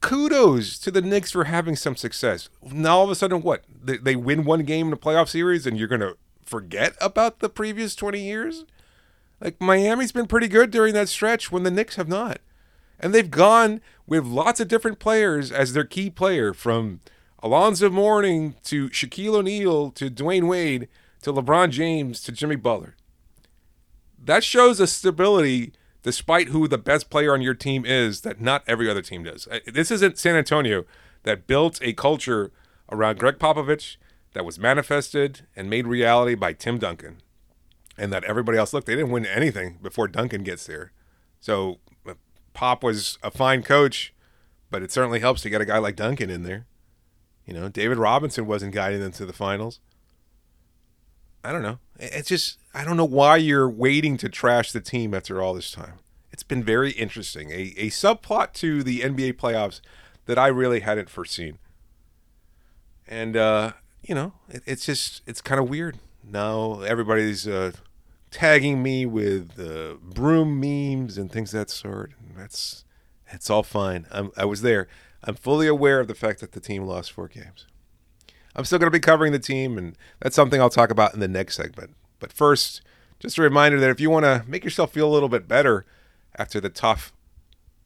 kudos 0.00 0.78
to 0.78 0.90
the 0.90 1.02
Knicks 1.02 1.32
for 1.32 1.44
having 1.44 1.76
some 1.76 1.96
success. 1.96 2.48
Now 2.62 2.98
all 2.98 3.04
of 3.04 3.10
a 3.10 3.14
sudden, 3.14 3.42
what? 3.42 3.64
They, 3.68 3.98
they 3.98 4.16
win 4.16 4.44
one 4.44 4.62
game 4.62 4.86
in 4.88 4.92
a 4.94 4.96
playoff 4.96 5.28
series, 5.28 5.66
and 5.66 5.78
you're 5.78 5.86
going 5.86 6.00
to 6.00 6.16
forget 6.44 6.94
about 6.98 7.40
the 7.40 7.50
previous 7.50 7.94
20 7.94 8.18
years? 8.20 8.64
Like 9.38 9.60
Miami's 9.60 10.12
been 10.12 10.26
pretty 10.26 10.48
good 10.48 10.70
during 10.70 10.94
that 10.94 11.10
stretch 11.10 11.52
when 11.52 11.62
the 11.62 11.70
Knicks 11.70 11.96
have 11.96 12.08
not. 12.08 12.40
And 12.98 13.14
they've 13.14 13.30
gone 13.30 13.82
with 14.06 14.24
lots 14.24 14.60
of 14.60 14.66
different 14.66 14.98
players 14.98 15.52
as 15.52 15.74
their 15.74 15.84
key 15.84 16.08
player 16.08 16.54
from– 16.54 17.00
Alonzo 17.42 17.88
Mourning 17.90 18.54
to 18.64 18.88
Shaquille 18.90 19.34
O'Neal 19.36 19.90
to 19.92 20.10
Dwyane 20.10 20.48
Wade 20.48 20.88
to 21.22 21.32
LeBron 21.32 21.70
James 21.70 22.20
to 22.22 22.32
Jimmy 22.32 22.56
Butler. 22.56 22.96
That 24.22 24.42
shows 24.44 24.80
a 24.80 24.86
stability 24.86 25.72
despite 26.02 26.48
who 26.48 26.66
the 26.68 26.78
best 26.78 27.10
player 27.10 27.32
on 27.32 27.42
your 27.42 27.54
team 27.54 27.84
is 27.84 28.22
that 28.22 28.40
not 28.40 28.62
every 28.66 28.90
other 28.90 29.02
team 29.02 29.24
does. 29.24 29.46
Uh, 29.48 29.58
this 29.66 29.90
isn't 29.90 30.18
San 30.18 30.36
Antonio 30.36 30.84
that 31.24 31.46
built 31.46 31.78
a 31.82 31.92
culture 31.92 32.50
around 32.90 33.18
Gregg 33.18 33.38
Popovich 33.38 33.96
that 34.32 34.44
was 34.44 34.58
manifested 34.58 35.46
and 35.56 35.68
made 35.70 35.86
reality 35.86 36.34
by 36.34 36.52
Tim 36.52 36.78
Duncan. 36.78 37.18
and 37.96 38.12
that 38.12 38.22
everybody 38.24 38.56
else 38.56 38.72
look 38.72 38.84
they 38.84 38.94
didn't 38.94 39.10
win 39.10 39.26
anything 39.26 39.78
before 39.82 40.06
Duncan 40.06 40.44
gets 40.44 40.66
there. 40.66 40.92
So 41.40 41.78
uh, 42.08 42.14
Pop 42.54 42.82
was 42.84 43.18
a 43.22 43.30
fine 43.30 43.62
coach, 43.62 44.14
but 44.70 44.82
it 44.82 44.92
certainly 44.92 45.18
helps 45.20 45.42
to 45.42 45.50
get 45.50 45.60
a 45.60 45.64
guy 45.64 45.78
like 45.78 45.96
Duncan 45.96 46.30
in 46.30 46.44
there. 46.44 46.66
You 47.48 47.54
know, 47.54 47.70
David 47.70 47.96
Robinson 47.96 48.46
wasn't 48.46 48.74
guiding 48.74 49.00
them 49.00 49.12
to 49.12 49.24
the 49.24 49.32
finals. 49.32 49.80
I 51.42 51.50
don't 51.50 51.62
know. 51.62 51.78
It's 51.98 52.28
just 52.28 52.58
I 52.74 52.84
don't 52.84 52.98
know 52.98 53.06
why 53.06 53.38
you're 53.38 53.70
waiting 53.70 54.18
to 54.18 54.28
trash 54.28 54.70
the 54.70 54.82
team 54.82 55.14
after 55.14 55.40
all 55.40 55.54
this 55.54 55.70
time. 55.70 55.94
It's 56.30 56.42
been 56.42 56.62
very 56.62 56.90
interesting. 56.90 57.50
A 57.50 57.72
a 57.78 57.86
subplot 57.88 58.52
to 58.54 58.82
the 58.82 59.00
NBA 59.00 59.34
playoffs 59.34 59.80
that 60.26 60.38
I 60.38 60.48
really 60.48 60.80
hadn't 60.80 61.08
foreseen. 61.08 61.58
And 63.06 63.34
uh, 63.34 63.72
you 64.02 64.14
know, 64.14 64.34
it, 64.50 64.62
it's 64.66 64.84
just 64.84 65.22
it's 65.26 65.40
kind 65.40 65.58
of 65.58 65.70
weird. 65.70 65.96
Now 66.22 66.82
everybody's 66.82 67.48
uh, 67.48 67.72
tagging 68.30 68.82
me 68.82 69.06
with 69.06 69.58
uh, 69.58 69.94
broom 70.02 70.60
memes 70.60 71.16
and 71.16 71.32
things 71.32 71.52
that 71.52 71.70
sort. 71.70 72.12
That's 72.36 72.84
it's 73.32 73.48
all 73.48 73.62
fine. 73.62 74.06
I'm, 74.10 74.32
I 74.36 74.44
was 74.44 74.60
there. 74.60 74.86
I'm 75.22 75.34
fully 75.34 75.66
aware 75.66 76.00
of 76.00 76.08
the 76.08 76.14
fact 76.14 76.40
that 76.40 76.52
the 76.52 76.60
team 76.60 76.84
lost 76.84 77.12
four 77.12 77.28
games. 77.28 77.66
I'm 78.54 78.64
still 78.64 78.78
going 78.78 78.90
to 78.90 78.96
be 78.96 79.00
covering 79.00 79.32
the 79.32 79.38
team, 79.38 79.78
and 79.78 79.96
that's 80.20 80.36
something 80.36 80.60
I'll 80.60 80.70
talk 80.70 80.90
about 80.90 81.14
in 81.14 81.20
the 81.20 81.28
next 81.28 81.56
segment. 81.56 81.94
But 82.18 82.32
first, 82.32 82.82
just 83.20 83.38
a 83.38 83.42
reminder 83.42 83.78
that 83.80 83.90
if 83.90 84.00
you 84.00 84.10
want 84.10 84.24
to 84.24 84.44
make 84.46 84.64
yourself 84.64 84.92
feel 84.92 85.08
a 85.08 85.12
little 85.12 85.28
bit 85.28 85.46
better 85.48 85.84
after 86.36 86.60
the 86.60 86.68
tough 86.68 87.12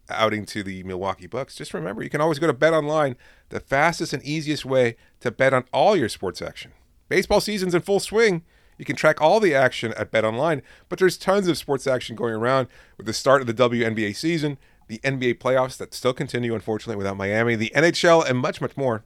outing 0.08 0.44
to 0.46 0.62
the 0.62 0.82
Milwaukee 0.82 1.26
Bucks, 1.26 1.56
just 1.56 1.74
remember 1.74 2.02
you 2.02 2.10
can 2.10 2.20
always 2.20 2.38
go 2.38 2.46
to 2.46 2.52
Bet 2.52 2.74
Online, 2.74 3.16
the 3.48 3.60
fastest 3.60 4.12
and 4.12 4.22
easiest 4.22 4.64
way 4.64 4.96
to 5.20 5.30
bet 5.30 5.54
on 5.54 5.64
all 5.72 5.96
your 5.96 6.08
sports 6.08 6.42
action. 6.42 6.72
Baseball 7.08 7.40
season's 7.40 7.74
in 7.74 7.82
full 7.82 8.00
swing. 8.00 8.42
You 8.78 8.84
can 8.84 8.96
track 8.96 9.20
all 9.20 9.40
the 9.40 9.54
action 9.54 9.92
at 9.94 10.10
Bet 10.10 10.24
Online, 10.24 10.62
but 10.88 10.98
there's 10.98 11.18
tons 11.18 11.46
of 11.48 11.58
sports 11.58 11.86
action 11.86 12.16
going 12.16 12.34
around 12.34 12.68
with 12.96 13.06
the 13.06 13.12
start 13.12 13.40
of 13.40 13.46
the 13.46 13.54
WNBA 13.54 14.16
season, 14.16 14.58
the 14.92 14.98
NBA 14.98 15.38
playoffs 15.38 15.78
that 15.78 15.94
still 15.94 16.12
continue, 16.12 16.54
unfortunately, 16.54 16.96
without 16.96 17.16
Miami, 17.16 17.56
the 17.56 17.72
NHL, 17.74 18.28
and 18.28 18.36
much, 18.38 18.60
much 18.60 18.76
more. 18.76 19.04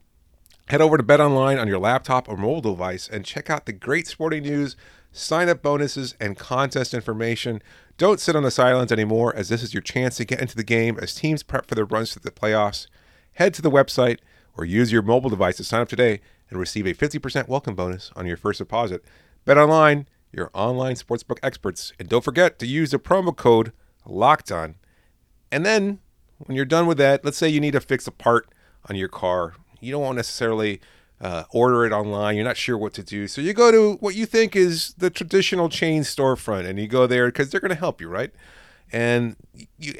Head 0.66 0.81
over 0.81 0.96
to 0.96 1.03
Bet 1.05 1.20
Online 1.20 1.59
on 1.59 1.68
your 1.68 1.79
laptop 1.79 2.29
or 2.29 2.37
mobile 2.37 2.72
device 2.72 3.09
and 3.09 3.25
check 3.25 3.49
out 3.49 3.66
the 3.66 3.72
great 3.72 4.09
sporting 4.09 4.42
news, 4.42 4.75
sign 5.12 5.49
up 5.49 5.62
bonuses, 5.62 6.16
and 6.18 6.37
contest 6.37 6.92
information. 6.92 7.62
Don't 7.99 8.18
sit 8.18 8.35
on 8.35 8.42
the 8.42 8.51
sidelines 8.51 8.90
anymore, 8.90 9.33
as 9.37 9.49
this 9.49 9.62
is 9.62 9.75
your 9.75 9.81
chance 9.81 10.16
to 10.16 10.25
get 10.25 10.40
into 10.40 10.57
the 10.57 10.64
game 10.64 10.99
as 11.01 11.14
teams 11.14 11.44
prep 11.44 11.68
for 11.68 11.77
their 11.77 11.85
runs 11.85 12.11
to 12.11 12.18
the 12.18 12.33
playoffs. 12.33 12.88
Head 13.35 13.55
to 13.55 13.62
the 13.62 13.70
website 13.70 14.18
or 14.57 14.64
use 14.64 14.90
your 14.90 15.03
mobile 15.03 15.31
device 15.31 15.59
to 15.59 15.64
sign 15.64 15.83
up 15.83 15.88
today 15.88 16.20
and 16.51 16.59
receive 16.59 16.87
a 16.87 16.94
50% 16.94 17.46
welcome 17.46 17.77
bonus 17.77 18.11
on 18.16 18.27
your 18.27 18.37
first 18.37 18.59
deposit. 18.59 19.05
Bet 19.44 19.57
online, 19.57 20.09
your 20.33 20.51
online 20.53 20.96
sportsbook 20.96 21.38
experts, 21.44 21.92
and 22.01 22.09
don't 22.09 22.25
forget 22.25 22.59
to 22.59 22.66
use 22.66 22.90
the 22.90 22.99
promo 22.99 23.37
code 23.37 23.70
Locked 24.05 24.51
On. 24.51 24.75
And 25.57 25.64
then, 25.64 26.01
when 26.37 26.55
you're 26.55 26.66
done 26.66 26.87
with 26.87 26.99
that, 26.99 27.25
let's 27.25 27.38
say 27.38 27.49
you 27.49 27.61
need 27.61 27.71
to 27.71 27.81
fix 27.81 28.07
a 28.07 28.11
part 28.11 28.47
on 28.90 28.97
your 28.97 29.09
car. 29.09 29.55
You 29.81 29.90
don't 29.90 30.03
want 30.03 30.16
necessarily 30.16 30.83
uh, 31.19 31.45
order 31.51 31.87
it 31.87 31.92
online. 31.92 32.37
You're 32.37 32.45
not 32.45 32.59
sure 32.59 32.77
what 32.77 32.92
to 32.92 33.03
do, 33.03 33.27
so 33.27 33.40
you 33.40 33.55
go 33.55 33.73
to 33.73 33.95
what 34.01 34.14
you 34.14 34.27
think 34.27 34.55
is 34.55 34.92
the 34.99 35.09
traditional 35.09 35.71
chain 35.71 36.03
storefront, 36.03 36.66
and 36.66 36.79
you 36.79 36.87
go 36.87 37.07
there 37.07 37.29
because 37.29 37.49
they're 37.49 37.61
going 37.61 37.71
to 37.71 37.75
help 37.75 38.03
you, 38.03 38.09
right? 38.09 38.33
And 38.92 39.37
you 39.79 39.95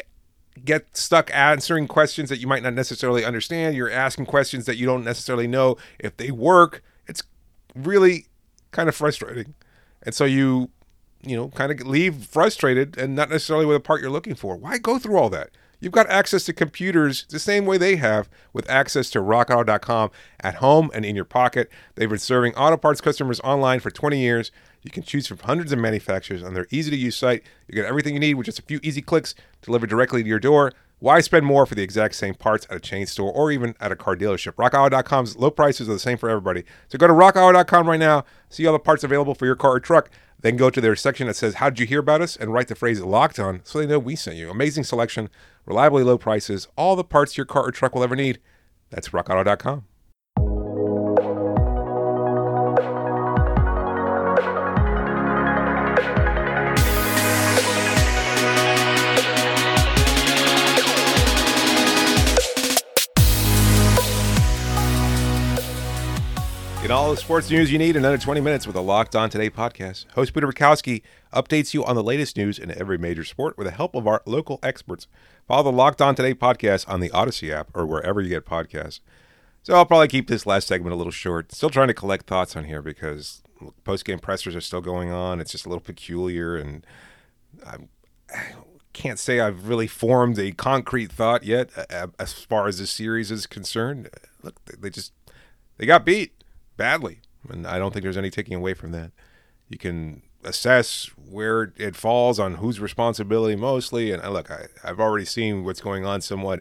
get 0.63 0.95
stuck 0.95 1.31
answering 1.33 1.89
questions 1.89 2.29
that 2.29 2.39
you 2.39 2.47
might 2.47 2.63
not 2.63 2.75
necessarily 2.75 3.25
understand. 3.25 3.77
You're 3.77 3.91
asking 3.91 4.27
questions 4.27 4.67
that 4.67 4.77
you 4.77 4.85
don't 4.85 5.05
necessarily 5.05 5.47
know 5.47 5.79
if 5.99 6.19
they 6.19 6.31
work. 6.31 6.83
It's 7.07 7.23
really 7.75 8.27
kind 8.73 8.91
of 8.91 8.95
frustrating. 8.95 9.55
And 10.03 10.15
so 10.15 10.27
you, 10.27 10.69
you 11.23 11.37
know, 11.37 11.49
kind 11.49 11.73
of 11.73 11.87
leave 11.87 12.25
frustrated 12.27 12.97
and 12.99 13.15
not 13.15 13.31
necessarily 13.31 13.67
with 13.67 13.77
a 13.77 13.81
part 13.81 14.01
you're 14.01 14.11
looking 14.11 14.35
for. 14.35 14.57
Why 14.57 14.79
go 14.79 14.99
through 14.99 15.19
all 15.19 15.31
that? 15.31 15.51
You've 15.79 15.93
got 15.93 16.09
access 16.09 16.45
to 16.45 16.53
computers 16.53 17.27
the 17.29 17.39
same 17.39 17.67
way 17.67 17.77
they 17.77 17.97
have 17.97 18.31
with 18.53 18.69
access 18.71 19.11
to 19.11 19.21
rockauto.com 19.21 20.11
at 20.41 20.57
home 20.57 20.91
and 20.95 21.05
in 21.05 21.15
your 21.15 21.27
pocket. 21.27 21.71
They've 21.95 22.09
been 22.09 22.19
serving 22.19 22.55
auto 22.55 22.79
parts 22.79 23.01
customers 23.01 23.41
online 23.41 23.81
for 23.81 23.91
20 23.91 24.19
years. 24.19 24.51
You 24.83 24.91
can 24.91 25.03
choose 25.03 25.27
from 25.27 25.39
hundreds 25.39 25.73
of 25.73 25.79
manufacturers 25.79 26.43
on 26.43 26.55
their 26.55 26.67
easy 26.71 26.91
to 26.91 26.97
use 26.97 27.17
site. 27.17 27.43
You 27.69 27.75
get 27.75 27.85
everything 27.85 28.15
you 28.15 28.21
need 28.21 28.35
with 28.35 28.47
just 28.47 28.59
a 28.59 28.63
few 28.63 28.81
easy 28.83 29.03
clicks 29.03 29.35
delivered 29.61 29.91
directly 29.91 30.23
to 30.23 30.29
your 30.29 30.39
door. 30.39 30.73
Why 30.99 31.21
spend 31.21 31.45
more 31.45 31.67
for 31.67 31.75
the 31.75 31.83
exact 31.83 32.15
same 32.15 32.35
parts 32.35 32.67
at 32.71 32.77
a 32.77 32.81
chain 32.81 33.07
store 33.07 33.31
or 33.31 33.51
even 33.51 33.75
at 33.81 33.93
a 33.93 33.97
car 33.97 34.17
dealership? 34.17 34.55
RockAuto.com's 34.55 35.37
low 35.37 35.51
prices 35.51 35.91
are 35.91 35.93
the 35.93 35.99
same 35.99 36.17
for 36.17 36.31
everybody. 36.31 36.65
So 36.89 36.97
go 36.97 37.07
to 37.07 37.13
RockAuto.com 37.13 37.89
right 37.89 38.01
now, 38.01 38.25
see 38.49 38.67
all 38.67 38.73
the 38.73 38.79
parts 38.79 39.05
available 39.05 39.35
for 39.35 39.45
your 39.45 39.57
car 39.57 39.73
or 39.73 39.81
truck. 39.81 40.09
Then 40.41 40.57
go 40.57 40.71
to 40.71 40.81
their 40.81 40.97
section 40.97 41.27
that 41.27 41.37
says, 41.37 41.55
How 41.55 41.71
did 41.71 41.81
you 41.81 41.87
hear 41.87 42.01
about 42.01 42.21
us? 42.21 42.37
and 42.37 42.53
write 42.53 42.69
the 42.69 42.75
phrase 42.75 43.01
locked 43.01 43.39
on 43.39 43.61
so 43.65 43.79
they 43.79 43.87
know 43.87 43.99
we 43.99 44.17
sent 44.17 44.37
you. 44.37 44.51
Amazing 44.51 44.85
selection, 44.85 45.31
reliably 45.65 46.05
low 46.05 46.19
prices, 46.19 46.69
all 46.77 46.95
the 46.97 47.05
parts 47.05 47.37
your 47.37 47.47
car 47.47 47.67
or 47.67 47.71
truck 47.71 47.95
will 47.95 48.03
ever 48.03 48.17
need. 48.17 48.39
That's 48.91 49.09
RockAuto.com. 49.09 49.85
Get 66.87 66.93
all 66.93 67.11
the 67.11 67.17
sports 67.17 67.51
news 67.51 67.73
you 67.73 67.79
need 67.79 67.97
in 67.97 68.05
under 68.05 68.17
20 68.17 68.41
minutes 68.41 68.65
with 68.65 68.77
a 68.77 68.81
Locked 68.81 69.17
On 69.17 69.29
Today 69.29 69.51
podcast. 69.51 70.09
Host 70.13 70.33
Peter 70.33 70.47
Bukowski 70.47 71.03
updates 71.33 71.75
you 71.75 71.85
on 71.85 71.97
the 71.97 72.03
latest 72.05 72.37
news 72.37 72.61
in 72.61 72.71
every 72.79 72.97
major 72.97 73.25
sport 73.25 73.59
with 73.59 73.67
the 73.67 73.73
help 73.73 73.97
of 73.97 74.07
our 74.07 74.23
local 74.25 74.61
experts. 74.63 75.09
Follow 75.49 75.65
the 75.65 75.77
Locked 75.77 76.01
On 76.01 76.15
Today 76.15 76.33
podcast 76.33 76.89
on 76.89 77.01
the 77.01 77.11
Odyssey 77.11 77.53
app 77.53 77.71
or 77.75 77.87
wherever 77.87 78.21
you 78.21 78.29
get 78.29 78.45
podcasts. 78.45 79.01
So 79.65 79.75
I'll 79.75 79.85
probably 79.85 80.07
keep 80.07 80.29
this 80.29 80.47
last 80.47 80.69
segment 80.69 80.95
a 80.95 80.97
little 80.97 81.11
short. 81.11 81.51
Still 81.51 81.71
trying 81.71 81.89
to 81.89 81.93
collect 81.93 82.29
thoughts 82.29 82.55
on 82.55 82.67
here 82.67 82.83
because 82.83 83.43
post 83.83 84.05
game 84.05 84.21
pressers 84.21 84.55
are 84.55 84.61
still 84.61 84.81
going 84.81 85.11
on. 85.11 85.41
It's 85.41 85.51
just 85.51 85.67
a 85.67 85.69
little 85.69 85.83
peculiar, 85.83 86.57
and 86.57 86.87
I 87.67 87.79
can't 88.93 89.19
say 89.19 89.41
I've 89.41 89.69
really 89.69 89.89
formed 89.89 90.39
a 90.39 90.53
concrete 90.53 91.11
thought 91.11 91.43
yet 91.43 91.69
uh, 91.77 91.87
uh, 91.91 92.07
as 92.21 92.33
far 92.33 92.69
as 92.69 92.79
this 92.79 92.93
series 92.93 93.33
is 93.33 93.49
concerned. 93.49 94.09
Look, 94.41 94.65
they 94.67 94.91
just 94.91 95.13
they 95.79 95.87
got 95.87 96.05
beat 96.05 96.36
badly, 96.77 97.21
and 97.49 97.67
I 97.67 97.79
don't 97.79 97.93
think 97.93 98.03
there's 98.03 98.17
any 98.17 98.31
taking 98.31 98.55
away 98.55 98.75
from 98.75 98.93
that. 98.93 99.13
You 99.69 99.79
can 99.79 100.23
assess 100.45 101.11
where 101.17 101.73
it 101.77 101.97
falls 101.97 102.39
on 102.39 102.55
whose 102.55 102.81
responsibility 102.81 103.57
mostly. 103.57 104.13
And 104.13 104.23
look, 104.33 104.51
I, 104.51 104.67
have 104.85 105.01
already 105.01 105.25
seen 105.25 105.65
what's 105.65 105.81
going 105.81 106.07
on 106.07 106.21
somewhat 106.21 106.61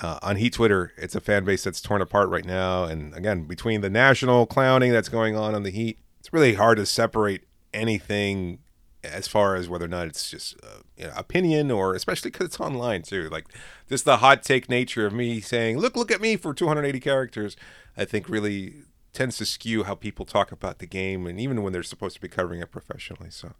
uh, 0.00 0.18
on 0.22 0.36
Heat 0.36 0.52
Twitter. 0.52 0.92
It's 0.96 1.14
a 1.14 1.20
fan 1.20 1.44
base 1.44 1.64
that's 1.64 1.80
torn 1.80 2.02
apart 2.02 2.28
right 2.28 2.44
now. 2.44 2.84
And 2.84 3.14
again, 3.14 3.44
between 3.44 3.80
the 3.80 3.90
national 3.90 4.46
clowning 4.46 4.92
that's 4.92 5.08
going 5.08 5.34
on 5.34 5.54
on 5.54 5.62
the 5.62 5.70
Heat, 5.70 5.98
it's 6.20 6.32
really 6.32 6.54
hard 6.54 6.76
to 6.78 6.86
separate 6.86 7.44
anything 7.72 8.58
as 9.02 9.26
far 9.26 9.56
as 9.56 9.68
whether 9.68 9.86
or 9.86 9.88
not 9.88 10.06
it's 10.06 10.30
just 10.30 10.54
uh, 10.62 10.82
you 10.96 11.06
know, 11.06 11.12
opinion 11.16 11.70
or 11.70 11.94
especially 11.94 12.30
because 12.30 12.46
it's 12.46 12.60
online 12.60 13.02
too. 13.02 13.28
Like 13.30 13.46
this 13.88 14.02
the 14.02 14.18
hot 14.18 14.42
take 14.42 14.68
nature 14.68 15.06
of 15.06 15.12
me 15.12 15.40
saying, 15.40 15.78
"Look, 15.78 15.96
look 15.96 16.12
at 16.12 16.20
me" 16.20 16.36
for 16.36 16.54
280 16.54 17.00
characters. 17.00 17.56
I 17.96 18.04
think 18.04 18.28
really 18.28 18.74
tends 19.12 19.36
to 19.38 19.44
skew 19.44 19.84
how 19.84 19.94
people 19.94 20.24
talk 20.24 20.52
about 20.52 20.78
the 20.78 20.86
game 20.86 21.26
and 21.26 21.38
even 21.38 21.62
when 21.62 21.72
they're 21.72 21.82
supposed 21.82 22.14
to 22.14 22.20
be 22.20 22.28
covering 22.28 22.60
it 22.60 22.70
professionally. 22.70 23.30
So 23.30 23.52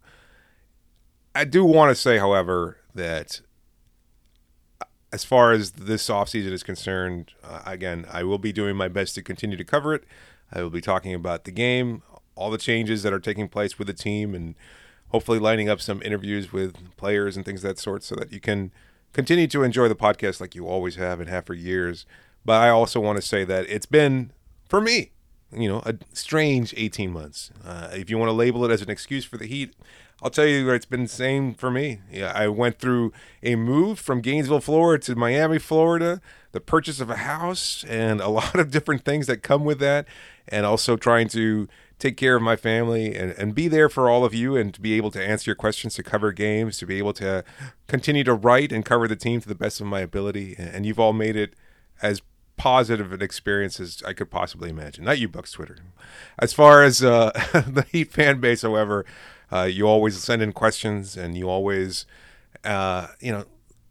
I 1.35 1.45
do 1.45 1.63
want 1.63 1.89
to 1.89 1.95
say, 1.95 2.17
however, 2.17 2.77
that 2.93 3.41
uh, 4.81 4.85
as 5.11 5.23
far 5.23 5.51
as 5.51 5.71
this 5.71 6.07
offseason 6.09 6.51
is 6.51 6.63
concerned, 6.63 7.33
uh, 7.43 7.61
again, 7.65 8.05
I 8.11 8.23
will 8.23 8.39
be 8.39 8.51
doing 8.51 8.75
my 8.75 8.87
best 8.87 9.15
to 9.15 9.21
continue 9.21 9.57
to 9.57 9.63
cover 9.63 9.93
it. 9.93 10.03
I 10.51 10.61
will 10.61 10.69
be 10.69 10.81
talking 10.81 11.13
about 11.13 11.45
the 11.45 11.51
game, 11.51 12.03
all 12.35 12.51
the 12.51 12.57
changes 12.57 13.03
that 13.03 13.13
are 13.13 13.19
taking 13.19 13.47
place 13.47 13.77
with 13.77 13.87
the 13.87 13.93
team, 13.93 14.35
and 14.35 14.55
hopefully 15.09 15.39
lining 15.39 15.69
up 15.69 15.81
some 15.81 16.01
interviews 16.01 16.51
with 16.51 16.95
players 16.97 17.37
and 17.37 17.45
things 17.45 17.63
of 17.63 17.69
that 17.69 17.79
sort 17.79 18.03
so 18.03 18.15
that 18.15 18.31
you 18.31 18.39
can 18.39 18.71
continue 19.13 19.47
to 19.47 19.63
enjoy 19.63 19.87
the 19.87 19.95
podcast 19.95 20.41
like 20.41 20.55
you 20.55 20.67
always 20.67 20.95
have 20.95 21.19
and 21.19 21.29
have 21.29 21.45
for 21.45 21.53
years. 21.53 22.05
But 22.43 22.61
I 22.61 22.69
also 22.69 22.99
want 22.99 23.17
to 23.17 23.21
say 23.21 23.43
that 23.45 23.69
it's 23.69 23.85
been, 23.85 24.31
for 24.67 24.81
me, 24.81 25.11
you 25.55 25.67
know, 25.67 25.81
a 25.85 25.95
strange 26.13 26.73
18 26.75 27.11
months. 27.11 27.51
Uh, 27.63 27.89
if 27.93 28.09
you 28.09 28.17
want 28.17 28.29
to 28.29 28.33
label 28.33 28.65
it 28.65 28.71
as 28.71 28.81
an 28.81 28.89
excuse 28.89 29.25
for 29.25 29.37
the 29.37 29.45
heat, 29.45 29.73
I'll 30.21 30.29
tell 30.29 30.45
you 30.45 30.69
it's 30.71 30.85
been 30.85 31.03
the 31.03 31.09
same 31.09 31.53
for 31.53 31.69
me. 31.69 31.99
Yeah, 32.11 32.31
I 32.33 32.47
went 32.47 32.79
through 32.79 33.11
a 33.41 33.55
move 33.55 33.99
from 33.99 34.21
Gainesville, 34.21 34.61
Florida 34.61 35.03
to 35.05 35.15
Miami, 35.15 35.59
Florida, 35.59 36.21
the 36.53 36.61
purchase 36.61 37.01
of 37.01 37.09
a 37.09 37.17
house, 37.17 37.83
and 37.89 38.21
a 38.21 38.29
lot 38.39 38.55
of 38.55 38.71
different 38.71 39.03
things 39.03 39.27
that 39.27 39.43
come 39.43 39.65
with 39.65 39.79
that, 39.79 40.07
and 40.47 40.65
also 40.65 40.95
trying 40.95 41.27
to 41.29 41.67
take 41.99 42.17
care 42.17 42.35
of 42.35 42.41
my 42.41 42.55
family 42.55 43.15
and, 43.15 43.31
and 43.37 43.55
be 43.55 43.67
there 43.67 43.87
for 43.89 44.09
all 44.09 44.25
of 44.25 44.33
you 44.33 44.57
and 44.57 44.73
to 44.73 44.81
be 44.81 44.93
able 44.93 45.11
to 45.11 45.23
answer 45.23 45.49
your 45.49 45.55
questions, 45.55 45.95
to 45.95 46.03
cover 46.03 46.31
games, 46.31 46.77
to 46.77 46.85
be 46.85 46.97
able 46.97 47.13
to 47.13 47.43
continue 47.87 48.23
to 48.23 48.33
write 48.33 48.71
and 48.71 48.83
cover 48.83 49.07
the 49.07 49.15
team 49.15 49.39
to 49.39 49.47
the 49.47 49.55
best 49.55 49.79
of 49.79 49.87
my 49.87 50.01
ability. 50.01 50.55
And 50.57 50.85
you've 50.85 50.99
all 50.99 51.13
made 51.13 51.35
it 51.35 51.53
as 52.01 52.21
positive 52.57 53.11
an 53.11 53.21
experience 53.21 53.79
as 53.79 54.01
I 54.05 54.13
could 54.13 54.29
possibly 54.29 54.69
imagine. 54.69 55.05
Not 55.05 55.19
you, 55.19 55.27
Bucks 55.27 55.51
Twitter. 55.51 55.77
As 56.39 56.53
far 56.53 56.83
as 56.83 57.03
uh, 57.03 57.31
the 57.53 57.85
Heat 57.91 58.11
fan 58.11 58.39
base, 58.39 58.61
however, 58.63 59.05
Uh, 59.51 59.65
you 59.65 59.87
always 59.87 60.17
send 60.17 60.41
in 60.41 60.51
questions, 60.51 61.15
and 61.15 61.37
you 61.37 61.47
always, 61.47 62.07
uh, 62.63 63.07
you 63.19 63.31
know, 63.31 63.45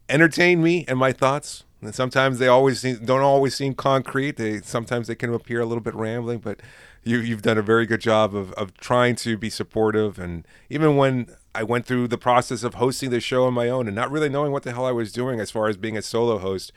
entertain 0.08 0.60
me 0.60 0.84
and 0.88 0.98
my 0.98 1.12
thoughts. 1.12 1.62
And 1.80 1.94
sometimes 1.94 2.38
they 2.40 2.48
always 2.48 2.80
seem, 2.80 3.04
don't 3.04 3.20
always 3.20 3.54
seem 3.54 3.74
concrete. 3.74 4.36
They 4.38 4.60
sometimes 4.62 5.06
they 5.06 5.14
can 5.14 5.32
appear 5.32 5.60
a 5.60 5.66
little 5.66 5.82
bit 5.82 5.94
rambling, 5.94 6.38
but 6.40 6.58
you 7.04 7.18
you've 7.18 7.42
done 7.42 7.58
a 7.58 7.62
very 7.62 7.86
good 7.86 8.00
job 8.00 8.34
of 8.34 8.52
of 8.54 8.74
trying 8.78 9.14
to 9.16 9.36
be 9.36 9.50
supportive. 9.50 10.18
And 10.18 10.46
even 10.68 10.96
when 10.96 11.28
I 11.54 11.62
went 11.62 11.86
through 11.86 12.08
the 12.08 12.18
process 12.18 12.64
of 12.64 12.74
hosting 12.74 13.10
the 13.10 13.20
show 13.20 13.44
on 13.46 13.54
my 13.54 13.68
own 13.68 13.86
and 13.86 13.94
not 13.94 14.10
really 14.10 14.28
knowing 14.28 14.50
what 14.52 14.64
the 14.64 14.72
hell 14.72 14.86
I 14.86 14.92
was 14.92 15.12
doing 15.12 15.38
as 15.40 15.50
far 15.52 15.68
as 15.68 15.76
being 15.76 15.96
a 15.96 16.02
solo 16.02 16.38
host, 16.38 16.72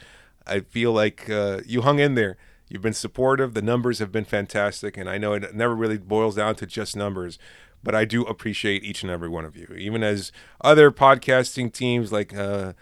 I 0.47 0.61
feel 0.61 0.91
like 0.91 1.29
uh, 1.29 1.61
you 1.65 1.81
hung 1.81 1.99
in 1.99 2.15
there. 2.15 2.37
You've 2.67 2.81
been 2.81 2.93
supportive. 2.93 3.53
The 3.53 3.61
numbers 3.61 3.99
have 3.99 4.11
been 4.11 4.25
fantastic, 4.25 4.97
and 4.97 5.09
I 5.09 5.17
know 5.17 5.33
it 5.33 5.55
never 5.55 5.75
really 5.75 5.97
boils 5.97 6.35
down 6.35 6.55
to 6.55 6.65
just 6.65 6.95
numbers, 6.95 7.37
but 7.83 7.93
I 7.93 8.05
do 8.05 8.23
appreciate 8.23 8.83
each 8.83 9.03
and 9.03 9.11
every 9.11 9.29
one 9.29 9.45
of 9.45 9.55
you. 9.55 9.67
Even 9.77 10.03
as 10.03 10.31
other 10.61 10.89
podcasting 10.91 11.71
teams 11.71 12.11
like 12.11 12.35
uh, 12.35 12.73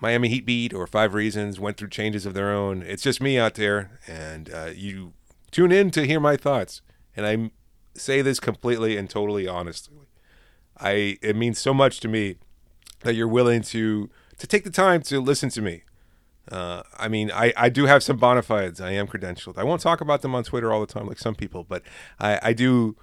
Miami 0.00 0.28
Heat 0.28 0.46
Beat 0.46 0.72
or 0.72 0.86
Five 0.86 1.12
Reasons 1.12 1.60
went 1.60 1.76
through 1.76 1.90
changes 1.90 2.24
of 2.24 2.32
their 2.32 2.50
own, 2.50 2.82
it's 2.82 3.02
just 3.02 3.20
me 3.20 3.38
out 3.38 3.54
there, 3.54 3.98
and 4.06 4.50
uh, 4.52 4.70
you 4.74 5.12
tune 5.50 5.72
in 5.72 5.90
to 5.90 6.06
hear 6.06 6.20
my 6.20 6.36
thoughts. 6.36 6.80
And 7.14 7.26
I 7.26 7.50
say 7.94 8.22
this 8.22 8.40
completely 8.40 8.96
and 8.96 9.10
totally 9.10 9.46
honestly. 9.46 9.96
I 10.78 11.18
it 11.20 11.36
means 11.36 11.58
so 11.58 11.74
much 11.74 12.00
to 12.00 12.08
me 12.08 12.36
that 13.00 13.14
you're 13.14 13.28
willing 13.28 13.62
to 13.62 14.08
to 14.38 14.46
take 14.46 14.64
the 14.64 14.70
time 14.70 15.02
to 15.02 15.20
listen 15.20 15.50
to 15.50 15.60
me. 15.60 15.82
Uh, 16.50 16.82
I 16.98 17.08
mean, 17.08 17.30
I, 17.30 17.52
I 17.56 17.68
do 17.68 17.86
have 17.86 18.02
some 18.02 18.16
bona 18.16 18.42
fides. 18.42 18.80
I 18.80 18.92
am 18.92 19.06
credentialed. 19.06 19.56
I 19.56 19.64
won't 19.64 19.80
talk 19.80 20.00
about 20.00 20.22
them 20.22 20.34
on 20.34 20.44
Twitter 20.44 20.72
all 20.72 20.80
the 20.80 20.92
time 20.92 21.06
like 21.06 21.18
some 21.18 21.34
people, 21.34 21.64
but 21.64 21.82
I, 22.18 22.40
I 22.42 22.52
do 22.52 22.96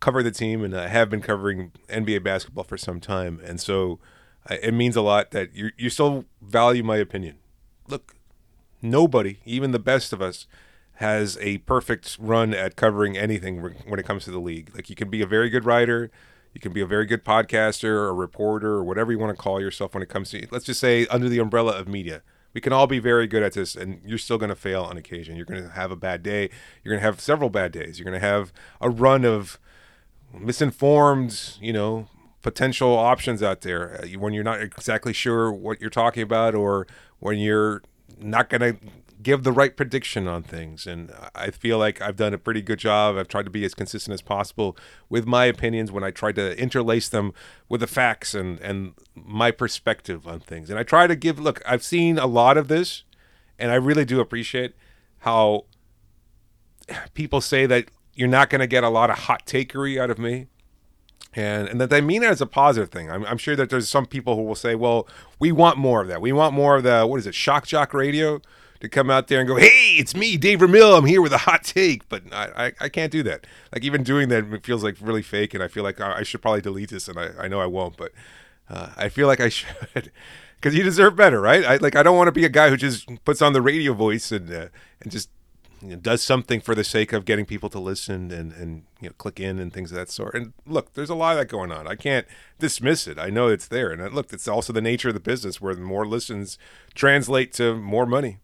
cover 0.00 0.22
the 0.22 0.30
team 0.30 0.64
and 0.64 0.76
I 0.76 0.88
have 0.88 1.10
been 1.10 1.20
covering 1.20 1.72
NBA 1.88 2.22
basketball 2.22 2.64
for 2.64 2.76
some 2.76 3.00
time. 3.00 3.40
And 3.44 3.60
so 3.60 3.98
I, 4.48 4.54
it 4.54 4.74
means 4.74 4.96
a 4.96 5.02
lot 5.02 5.30
that 5.30 5.54
you, 5.54 5.70
you 5.76 5.90
still 5.90 6.24
value 6.40 6.82
my 6.82 6.96
opinion. 6.96 7.36
Look, 7.86 8.16
nobody, 8.82 9.38
even 9.44 9.72
the 9.72 9.78
best 9.78 10.12
of 10.12 10.20
us, 10.20 10.46
has 10.94 11.38
a 11.40 11.58
perfect 11.58 12.16
run 12.20 12.52
at 12.52 12.74
covering 12.74 13.16
anything 13.16 13.62
when 13.62 14.00
it 14.00 14.04
comes 14.04 14.24
to 14.24 14.32
the 14.32 14.40
league. 14.40 14.72
Like 14.74 14.90
you 14.90 14.96
can 14.96 15.08
be 15.08 15.22
a 15.22 15.26
very 15.26 15.48
good 15.48 15.64
writer, 15.64 16.10
you 16.52 16.60
can 16.60 16.72
be 16.72 16.80
a 16.80 16.86
very 16.86 17.06
good 17.06 17.24
podcaster 17.24 17.84
or 17.84 18.12
reporter 18.12 18.72
or 18.72 18.84
whatever 18.84 19.12
you 19.12 19.18
want 19.18 19.36
to 19.36 19.40
call 19.40 19.60
yourself 19.60 19.94
when 19.94 20.02
it 20.02 20.08
comes 20.08 20.30
to 20.30 20.44
let's 20.50 20.64
just 20.64 20.80
say 20.80 21.06
under 21.06 21.28
the 21.28 21.38
umbrella 21.38 21.78
of 21.78 21.86
media. 21.86 22.22
We 22.58 22.60
can 22.60 22.72
all 22.72 22.88
be 22.88 22.98
very 22.98 23.28
good 23.28 23.44
at 23.44 23.52
this, 23.52 23.76
and 23.76 24.00
you're 24.04 24.18
still 24.18 24.36
going 24.36 24.48
to 24.48 24.56
fail 24.56 24.82
on 24.82 24.96
occasion. 24.96 25.36
You're 25.36 25.44
going 25.44 25.62
to 25.62 25.68
have 25.68 25.92
a 25.92 25.96
bad 25.96 26.24
day. 26.24 26.50
You're 26.82 26.90
going 26.90 27.00
to 27.00 27.06
have 27.06 27.20
several 27.20 27.50
bad 27.50 27.70
days. 27.70 28.00
You're 28.00 28.04
going 28.04 28.20
to 28.20 28.26
have 28.26 28.52
a 28.80 28.90
run 28.90 29.24
of 29.24 29.60
misinformed, 30.34 31.52
you 31.60 31.72
know, 31.72 32.08
potential 32.42 32.98
options 32.98 33.44
out 33.44 33.60
there 33.60 34.00
uh, 34.02 34.08
when 34.18 34.32
you're 34.32 34.42
not 34.42 34.60
exactly 34.60 35.12
sure 35.12 35.52
what 35.52 35.80
you're 35.80 35.88
talking 35.88 36.24
about, 36.24 36.56
or 36.56 36.88
when 37.20 37.38
you're 37.38 37.80
not 38.20 38.50
going 38.50 38.60
to 38.60 38.76
give 39.22 39.42
the 39.42 39.52
right 39.52 39.76
prediction 39.76 40.28
on 40.28 40.42
things. 40.42 40.86
And 40.86 41.12
I 41.34 41.50
feel 41.50 41.78
like 41.78 42.00
I've 42.00 42.16
done 42.16 42.34
a 42.34 42.38
pretty 42.38 42.62
good 42.62 42.78
job. 42.78 43.16
I've 43.16 43.28
tried 43.28 43.44
to 43.46 43.50
be 43.50 43.64
as 43.64 43.74
consistent 43.74 44.14
as 44.14 44.22
possible 44.22 44.76
with 45.08 45.26
my 45.26 45.46
opinions 45.46 45.90
when 45.90 46.04
I 46.04 46.10
try 46.10 46.32
to 46.32 46.58
interlace 46.60 47.08
them 47.08 47.32
with 47.68 47.80
the 47.80 47.86
facts 47.86 48.34
and, 48.34 48.60
and 48.60 48.94
my 49.14 49.50
perspective 49.50 50.26
on 50.28 50.40
things. 50.40 50.70
And 50.70 50.78
I 50.78 50.82
try 50.82 51.06
to 51.06 51.16
give, 51.16 51.40
look, 51.40 51.60
I've 51.66 51.82
seen 51.82 52.18
a 52.18 52.26
lot 52.26 52.56
of 52.56 52.68
this, 52.68 53.02
and 53.58 53.72
I 53.72 53.74
really 53.74 54.04
do 54.04 54.20
appreciate 54.20 54.74
how 55.20 55.64
people 57.14 57.40
say 57.40 57.66
that 57.66 57.86
you're 58.14 58.28
not 58.28 58.50
going 58.50 58.60
to 58.60 58.66
get 58.66 58.84
a 58.84 58.88
lot 58.88 59.10
of 59.10 59.18
hot 59.18 59.46
takery 59.46 60.00
out 60.00 60.10
of 60.10 60.18
me. 60.18 60.46
And, 61.34 61.68
and 61.68 61.80
that 61.80 61.90
they 61.90 62.00
mean 62.00 62.22
it 62.22 62.30
as 62.30 62.40
a 62.40 62.46
positive 62.46 62.90
thing. 62.90 63.10
I'm, 63.10 63.24
I'm 63.26 63.36
sure 63.36 63.54
that 63.54 63.68
there's 63.68 63.88
some 63.88 64.06
people 64.06 64.34
who 64.34 64.42
will 64.42 64.54
say, 64.54 64.74
well, 64.74 65.06
we 65.38 65.52
want 65.52 65.76
more 65.76 66.00
of 66.00 66.08
that. 66.08 66.22
We 66.22 66.32
want 66.32 66.54
more 66.54 66.76
of 66.76 66.84
the, 66.84 67.06
what 67.06 67.18
is 67.18 67.26
it, 67.26 67.34
shock 67.34 67.66
jock 67.66 67.92
radio? 67.92 68.40
To 68.80 68.88
come 68.88 69.10
out 69.10 69.28
there 69.28 69.40
and 69.40 69.48
go, 69.48 69.56
"Hey, 69.56 69.96
it's 69.98 70.14
me, 70.14 70.36
Dave 70.36 70.60
Ramil. 70.60 70.96
I'm 70.96 71.06
here 71.06 71.22
with 71.22 71.32
a 71.32 71.38
hot 71.38 71.64
take." 71.64 72.08
But 72.08 72.22
I, 72.32 72.66
I, 72.66 72.72
I, 72.82 72.88
can't 72.88 73.12
do 73.12 73.22
that. 73.24 73.46
Like 73.72 73.84
even 73.84 74.02
doing 74.02 74.28
that 74.28 74.64
feels 74.64 74.84
like 74.84 74.96
really 75.00 75.22
fake, 75.22 75.54
and 75.54 75.62
I 75.62 75.68
feel 75.68 75.84
like 75.84 76.00
I, 76.00 76.22
should 76.22 76.42
probably 76.42 76.60
delete 76.60 76.90
this, 76.90 77.08
and 77.08 77.18
I, 77.18 77.30
I 77.40 77.48
know 77.48 77.60
I 77.60 77.66
won't, 77.66 77.96
but 77.96 78.12
uh, 78.70 78.90
I 78.96 79.08
feel 79.08 79.26
like 79.26 79.40
I 79.40 79.48
should 79.50 80.12
because 80.60 80.74
you 80.76 80.82
deserve 80.82 81.16
better, 81.16 81.40
right? 81.40 81.64
I 81.64 81.76
like 81.76 81.96
I 81.96 82.02
don't 82.02 82.16
want 82.16 82.28
to 82.28 82.32
be 82.32 82.44
a 82.44 82.50
guy 82.50 82.70
who 82.70 82.76
just 82.76 83.08
puts 83.24 83.42
on 83.42 83.52
the 83.52 83.62
radio 83.62 83.92
voice 83.92 84.32
and 84.32 84.50
uh, 84.52 84.68
and 85.00 85.10
just 85.10 85.30
you 85.80 85.90
know, 85.90 85.96
does 85.96 86.22
something 86.22 86.60
for 86.60 86.74
the 86.74 86.82
sake 86.82 87.12
of 87.12 87.24
getting 87.24 87.46
people 87.46 87.68
to 87.70 87.78
listen 87.78 88.30
and 88.30 88.52
and 88.52 88.84
you 89.00 89.08
know 89.08 89.14
click 89.18 89.38
in 89.40 89.58
and 89.58 89.72
things 89.72 89.92
of 89.92 89.96
that 89.96 90.10
sort. 90.10 90.34
And 90.34 90.52
look, 90.66 90.94
there's 90.94 91.10
a 91.10 91.14
lot 91.14 91.32
of 91.32 91.38
that 91.38 91.48
going 91.48 91.70
on. 91.70 91.86
I 91.86 91.94
can't 91.94 92.26
dismiss 92.58 93.06
it. 93.06 93.18
I 93.18 93.30
know 93.30 93.48
it's 93.48 93.68
there, 93.68 93.90
and 93.90 94.14
look, 94.14 94.32
it's 94.32 94.48
also 94.48 94.72
the 94.72 94.80
nature 94.80 95.08
of 95.08 95.14
the 95.14 95.20
business 95.20 95.60
where 95.60 95.74
more 95.74 96.06
listens 96.06 96.58
translate 96.94 97.52
to 97.54 97.76
more 97.76 98.06
money 98.06 98.38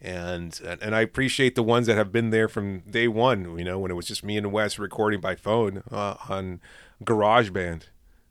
and 0.00 0.60
and 0.82 0.94
I 0.94 1.00
appreciate 1.00 1.54
the 1.54 1.62
ones 1.62 1.86
that 1.86 1.96
have 1.96 2.12
been 2.12 2.30
there 2.30 2.48
from 2.48 2.80
day 2.80 3.08
one. 3.08 3.58
You 3.58 3.64
know, 3.64 3.78
when 3.78 3.90
it 3.90 3.94
was 3.94 4.06
just 4.06 4.24
me 4.24 4.36
and 4.36 4.52
Wes 4.52 4.78
recording 4.78 5.20
by 5.20 5.34
phone 5.34 5.82
uh, 5.90 6.16
on 6.28 6.60
GarageBand. 7.04 7.84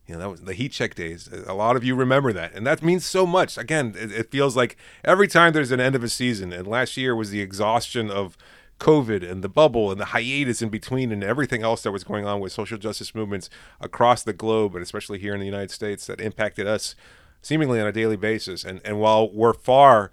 You 0.08 0.13
know, 0.13 0.19
that 0.19 0.30
was 0.30 0.41
the 0.41 0.54
heat 0.54 0.71
check 0.71 0.93
days. 0.93 1.28
A 1.47 1.56
lot 1.56 1.75
of 1.75 1.84
you 1.84 1.95
remember 1.95 2.32
that, 2.32 2.54
and 2.54 2.67
that 2.67 2.84
means 2.84 3.04
so 3.04 3.25
much. 3.25 3.58
Again, 3.58 3.95
it, 3.97 4.12
it 4.12 4.32
feels 4.32 4.56
like 4.56 4.78
every 5.04 5.28
time 5.28 5.51
there's 5.51 5.71
an 5.71 5.80
end 5.80 5.95
of 5.95 6.04
a 6.04 6.10
season, 6.10 6.54
and 6.54 6.67
last 6.67 6.95
year 6.95 7.15
was 7.15 7.32
the 7.32 7.41
exhaustion 7.41 8.12
of 8.12 8.38
COVID 8.80 9.28
and 9.28 9.43
the 9.43 9.49
bubble 9.49 9.91
and 9.91 9.99
the 9.99 10.06
hiatus 10.06 10.62
in 10.62 10.69
between 10.69 11.12
and 11.12 11.23
everything 11.23 11.63
else 11.63 11.82
that 11.82 11.91
was 11.91 12.04
going 12.04 12.25
on 12.25 12.39
with 12.39 12.51
social 12.51 12.78
justice 12.78 13.15
movements 13.15 13.49
across 13.82 14.21
the 14.21 14.34
globe, 14.34 14.75
and 14.75 14.84
especially 14.84 15.17
here 15.17 15.34
in 15.34 15.39
the 15.39 15.45
United 15.47 15.71
States, 15.71 16.06
that 16.06 16.21
impacted 16.21 16.67
us 16.67 16.93
seemingly 17.41 17.82
on 17.82 17.88
a 17.88 17.91
daily 17.91 18.17
basis. 18.17 18.63
And 18.63 18.82
and 18.86 18.99
while 18.99 19.32
we're 19.32 19.54
far 19.54 20.12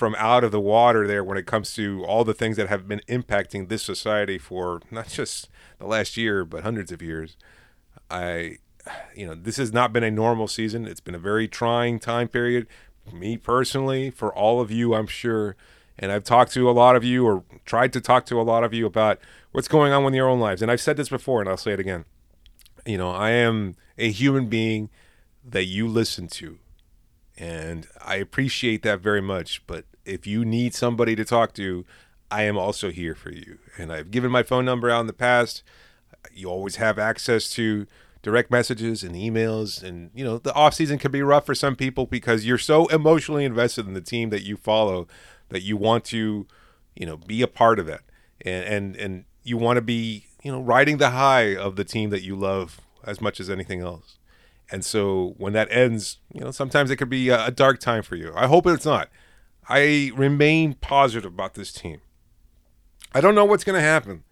from 0.00 0.16
out 0.16 0.42
of 0.42 0.50
the 0.50 0.58
water 0.58 1.06
there 1.06 1.22
when 1.22 1.36
it 1.36 1.44
comes 1.44 1.74
to 1.74 2.02
all 2.06 2.24
the 2.24 2.32
things 2.32 2.56
that 2.56 2.70
have 2.70 2.88
been 2.88 3.02
impacting 3.06 3.68
this 3.68 3.82
society 3.82 4.38
for 4.38 4.80
not 4.90 5.06
just 5.08 5.50
the 5.78 5.86
last 5.86 6.16
year 6.16 6.42
but 6.42 6.62
hundreds 6.62 6.90
of 6.90 7.02
years. 7.02 7.36
I 8.10 8.56
you 9.14 9.26
know, 9.26 9.34
this 9.34 9.58
has 9.58 9.74
not 9.74 9.92
been 9.92 10.02
a 10.02 10.10
normal 10.10 10.48
season. 10.48 10.86
It's 10.86 11.02
been 11.02 11.14
a 11.14 11.18
very 11.18 11.46
trying 11.46 11.98
time 11.98 12.28
period 12.28 12.66
me 13.12 13.36
personally, 13.36 14.08
for 14.08 14.34
all 14.34 14.62
of 14.62 14.70
you, 14.70 14.94
I'm 14.94 15.06
sure. 15.06 15.54
And 15.98 16.10
I've 16.10 16.24
talked 16.24 16.52
to 16.52 16.70
a 16.70 16.72
lot 16.72 16.96
of 16.96 17.04
you 17.04 17.26
or 17.26 17.44
tried 17.66 17.92
to 17.92 18.00
talk 18.00 18.24
to 18.26 18.40
a 18.40 18.42
lot 18.42 18.64
of 18.64 18.72
you 18.72 18.86
about 18.86 19.18
what's 19.52 19.68
going 19.68 19.92
on 19.92 20.02
with 20.02 20.14
your 20.14 20.28
own 20.28 20.40
lives. 20.40 20.62
And 20.62 20.70
I've 20.70 20.80
said 20.80 20.96
this 20.96 21.10
before 21.10 21.40
and 21.40 21.48
I'll 21.50 21.58
say 21.58 21.72
it 21.72 21.80
again. 21.80 22.06
You 22.86 22.96
know, 22.96 23.10
I 23.10 23.30
am 23.32 23.76
a 23.98 24.10
human 24.10 24.46
being 24.46 24.88
that 25.44 25.64
you 25.64 25.88
listen 25.88 26.26
to 26.28 26.58
and 27.40 27.88
I 28.04 28.16
appreciate 28.16 28.82
that 28.82 29.00
very 29.00 29.22
much. 29.22 29.66
But 29.66 29.86
if 30.04 30.26
you 30.26 30.44
need 30.44 30.74
somebody 30.74 31.16
to 31.16 31.24
talk 31.24 31.54
to, 31.54 31.84
I 32.30 32.44
am 32.44 32.56
also 32.56 32.90
here 32.90 33.14
for 33.14 33.32
you. 33.32 33.58
And 33.78 33.92
I've 33.92 34.10
given 34.10 34.30
my 34.30 34.42
phone 34.42 34.64
number 34.64 34.90
out 34.90 35.00
in 35.00 35.06
the 35.06 35.12
past. 35.12 35.62
You 36.32 36.48
always 36.48 36.76
have 36.76 36.98
access 36.98 37.50
to 37.50 37.86
direct 38.22 38.50
messages 38.50 39.02
and 39.02 39.14
emails. 39.14 39.82
And, 39.82 40.10
you 40.14 40.24
know, 40.24 40.38
the 40.38 40.54
off 40.54 40.74
season 40.74 40.98
can 40.98 41.10
be 41.10 41.22
rough 41.22 41.46
for 41.46 41.54
some 41.54 41.76
people 41.76 42.06
because 42.06 42.46
you're 42.46 42.58
so 42.58 42.86
emotionally 42.86 43.44
invested 43.44 43.86
in 43.86 43.94
the 43.94 44.00
team 44.00 44.30
that 44.30 44.42
you 44.42 44.56
follow 44.56 45.08
that 45.48 45.62
you 45.62 45.76
want 45.76 46.04
to, 46.06 46.46
you 46.94 47.06
know, 47.06 47.16
be 47.16 47.42
a 47.42 47.48
part 47.48 47.78
of 47.78 47.86
that. 47.86 48.02
And, 48.42 48.64
and, 48.64 48.96
and 48.96 49.24
you 49.42 49.56
want 49.56 49.76
to 49.76 49.82
be, 49.82 50.26
you 50.42 50.52
know, 50.52 50.60
riding 50.60 50.98
the 50.98 51.10
high 51.10 51.56
of 51.56 51.76
the 51.76 51.84
team 51.84 52.10
that 52.10 52.22
you 52.22 52.36
love 52.36 52.80
as 53.04 53.20
much 53.20 53.40
as 53.40 53.50
anything 53.50 53.80
else. 53.80 54.18
And 54.70 54.84
so 54.84 55.34
when 55.36 55.52
that 55.54 55.70
ends, 55.70 56.18
you 56.32 56.40
know, 56.40 56.50
sometimes 56.50 56.90
it 56.90 56.96
could 56.96 57.08
be 57.08 57.28
a, 57.28 57.50
dark 57.50 57.80
time 57.80 58.02
for 58.02 58.14
you. 58.14 58.32
I 58.36 58.46
hope 58.46 58.66
it's 58.66 58.84
not. 58.84 59.08
I 59.70 60.10
remain 60.16 60.74
positive 60.74 61.32
about 61.32 61.54
this 61.54 61.72
team. 61.72 62.00
I 63.14 63.20
don't 63.20 63.36
know 63.36 63.44
what's 63.44 63.62
going 63.62 63.78
to 63.78 63.86
happen. 63.86 64.24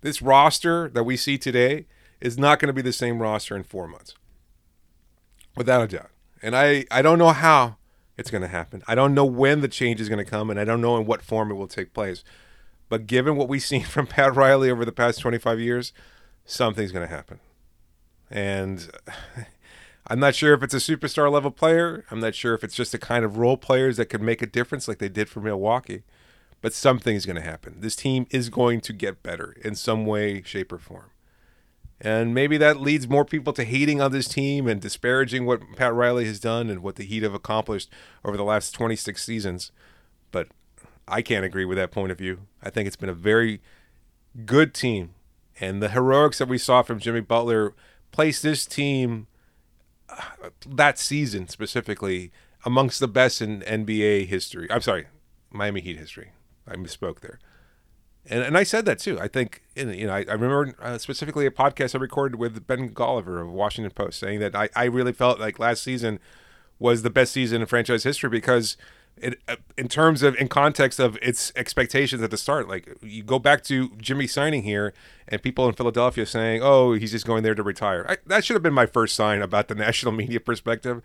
This 0.00 0.22
roster 0.22 0.88
that 0.90 1.02
we 1.02 1.16
see 1.16 1.36
today 1.36 1.86
is 2.20 2.38
not 2.38 2.60
going 2.60 2.68
to 2.68 2.72
be 2.72 2.82
the 2.82 2.92
same 2.92 3.20
roster 3.20 3.56
in 3.56 3.64
four 3.64 3.88
months, 3.88 4.14
without 5.56 5.82
a 5.82 5.88
doubt. 5.88 6.10
And 6.40 6.56
I, 6.56 6.84
I 6.90 7.02
don't 7.02 7.18
know 7.18 7.32
how 7.32 7.78
it's 8.16 8.30
going 8.30 8.42
to 8.42 8.48
happen. 8.48 8.84
I 8.86 8.94
don't 8.94 9.12
know 9.12 9.24
when 9.24 9.60
the 9.60 9.68
change 9.68 10.00
is 10.00 10.08
going 10.08 10.24
to 10.24 10.30
come, 10.30 10.50
and 10.50 10.60
I 10.60 10.64
don't 10.64 10.80
know 10.80 10.96
in 10.96 11.04
what 11.04 11.20
form 11.20 11.50
it 11.50 11.54
will 11.54 11.66
take 11.66 11.92
place. 11.92 12.22
But 12.88 13.08
given 13.08 13.34
what 13.36 13.48
we've 13.48 13.62
seen 13.62 13.82
from 13.84 14.06
Pat 14.06 14.36
Riley 14.36 14.70
over 14.70 14.84
the 14.84 14.92
past 14.92 15.18
25 15.18 15.58
years, 15.58 15.92
something's 16.44 16.92
going 16.92 17.08
to 17.08 17.14
happen. 17.14 17.40
And 18.30 18.88
I'm 20.08 20.20
not 20.20 20.34
sure 20.34 20.54
if 20.54 20.62
it's 20.62 20.74
a 20.74 20.76
superstar 20.76 21.30
level 21.30 21.50
player. 21.50 22.04
I'm 22.10 22.20
not 22.20 22.34
sure 22.34 22.54
if 22.54 22.62
it's 22.62 22.76
just 22.76 22.92
the 22.92 22.98
kind 22.98 23.24
of 23.24 23.38
role 23.38 23.56
players 23.56 23.96
that 23.96 24.06
could 24.06 24.22
make 24.22 24.40
a 24.40 24.46
difference 24.46 24.86
like 24.86 24.98
they 24.98 25.08
did 25.08 25.28
for 25.28 25.40
Milwaukee. 25.40 26.02
But 26.60 26.72
something's 26.72 27.26
going 27.26 27.36
to 27.36 27.42
happen. 27.42 27.80
This 27.80 27.96
team 27.96 28.26
is 28.30 28.48
going 28.48 28.80
to 28.82 28.92
get 28.92 29.22
better 29.22 29.56
in 29.64 29.74
some 29.74 30.06
way, 30.06 30.42
shape, 30.42 30.72
or 30.72 30.78
form. 30.78 31.10
And 32.00 32.34
maybe 32.34 32.56
that 32.58 32.80
leads 32.80 33.08
more 33.08 33.24
people 33.24 33.52
to 33.54 33.64
hating 33.64 34.00
on 34.00 34.12
this 34.12 34.28
team 34.28 34.68
and 34.68 34.80
disparaging 34.80 35.44
what 35.44 35.62
Pat 35.76 35.94
Riley 35.94 36.26
has 36.26 36.38
done 36.38 36.70
and 36.70 36.82
what 36.82 36.96
the 36.96 37.04
Heat 37.04 37.22
have 37.22 37.34
accomplished 37.34 37.90
over 38.24 38.36
the 38.36 38.44
last 38.44 38.72
26 38.72 39.22
seasons. 39.22 39.72
But 40.30 40.48
I 41.08 41.22
can't 41.22 41.44
agree 41.44 41.64
with 41.64 41.78
that 41.78 41.90
point 41.90 42.12
of 42.12 42.18
view. 42.18 42.40
I 42.62 42.70
think 42.70 42.86
it's 42.86 42.96
been 42.96 43.08
a 43.08 43.14
very 43.14 43.60
good 44.44 44.74
team. 44.74 45.14
And 45.58 45.82
the 45.82 45.90
heroics 45.90 46.38
that 46.38 46.48
we 46.48 46.58
saw 46.58 46.82
from 46.82 46.98
Jimmy 46.98 47.20
Butler 47.20 47.74
place 48.12 48.42
this 48.42 48.66
team 48.66 49.26
that 50.66 50.98
season 50.98 51.48
specifically 51.48 52.32
amongst 52.64 53.00
the 53.00 53.08
best 53.08 53.40
in 53.40 53.60
NBA 53.62 54.26
history. 54.26 54.70
I'm 54.70 54.80
sorry, 54.80 55.06
Miami 55.50 55.80
Heat 55.80 55.98
history. 55.98 56.32
I 56.66 56.74
misspoke 56.76 57.20
there. 57.20 57.38
And, 58.28 58.42
and 58.42 58.58
I 58.58 58.64
said 58.64 58.84
that 58.86 58.98
too. 58.98 59.20
I 59.20 59.28
think, 59.28 59.62
you 59.76 60.06
know, 60.06 60.12
I, 60.12 60.24
I 60.28 60.32
remember 60.32 60.74
uh, 60.80 60.98
specifically 60.98 61.46
a 61.46 61.50
podcast 61.50 61.94
I 61.94 61.98
recorded 61.98 62.38
with 62.38 62.66
Ben 62.66 62.90
Golliver 62.90 63.40
of 63.40 63.50
Washington 63.50 63.92
Post 63.92 64.18
saying 64.18 64.40
that 64.40 64.54
I, 64.56 64.68
I 64.74 64.84
really 64.84 65.12
felt 65.12 65.38
like 65.38 65.58
last 65.58 65.82
season 65.82 66.18
was 66.78 67.02
the 67.02 67.10
best 67.10 67.32
season 67.32 67.60
in 67.60 67.66
franchise 67.66 68.02
history 68.02 68.28
because 68.28 68.76
it, 69.18 69.40
uh, 69.48 69.56
in 69.78 69.88
terms 69.88 70.22
of 70.22 70.36
in 70.36 70.48
context 70.48 71.00
of 71.00 71.16
its 71.22 71.52
expectations 71.56 72.22
at 72.22 72.30
the 72.30 72.36
start 72.36 72.68
like 72.68 72.96
you 73.02 73.22
go 73.22 73.38
back 73.38 73.62
to 73.64 73.90
jimmy 73.96 74.26
signing 74.26 74.62
here 74.62 74.92
and 75.28 75.42
people 75.42 75.66
in 75.68 75.74
philadelphia 75.74 76.26
saying 76.26 76.60
oh 76.62 76.92
he's 76.92 77.12
just 77.12 77.26
going 77.26 77.42
there 77.42 77.54
to 77.54 77.62
retire 77.62 78.04
I, 78.08 78.18
that 78.26 78.44
should 78.44 78.54
have 78.54 78.62
been 78.62 78.74
my 78.74 78.86
first 78.86 79.14
sign 79.14 79.40
about 79.42 79.68
the 79.68 79.74
national 79.86 80.12
media 80.12 80.40
perspective 80.40 81.02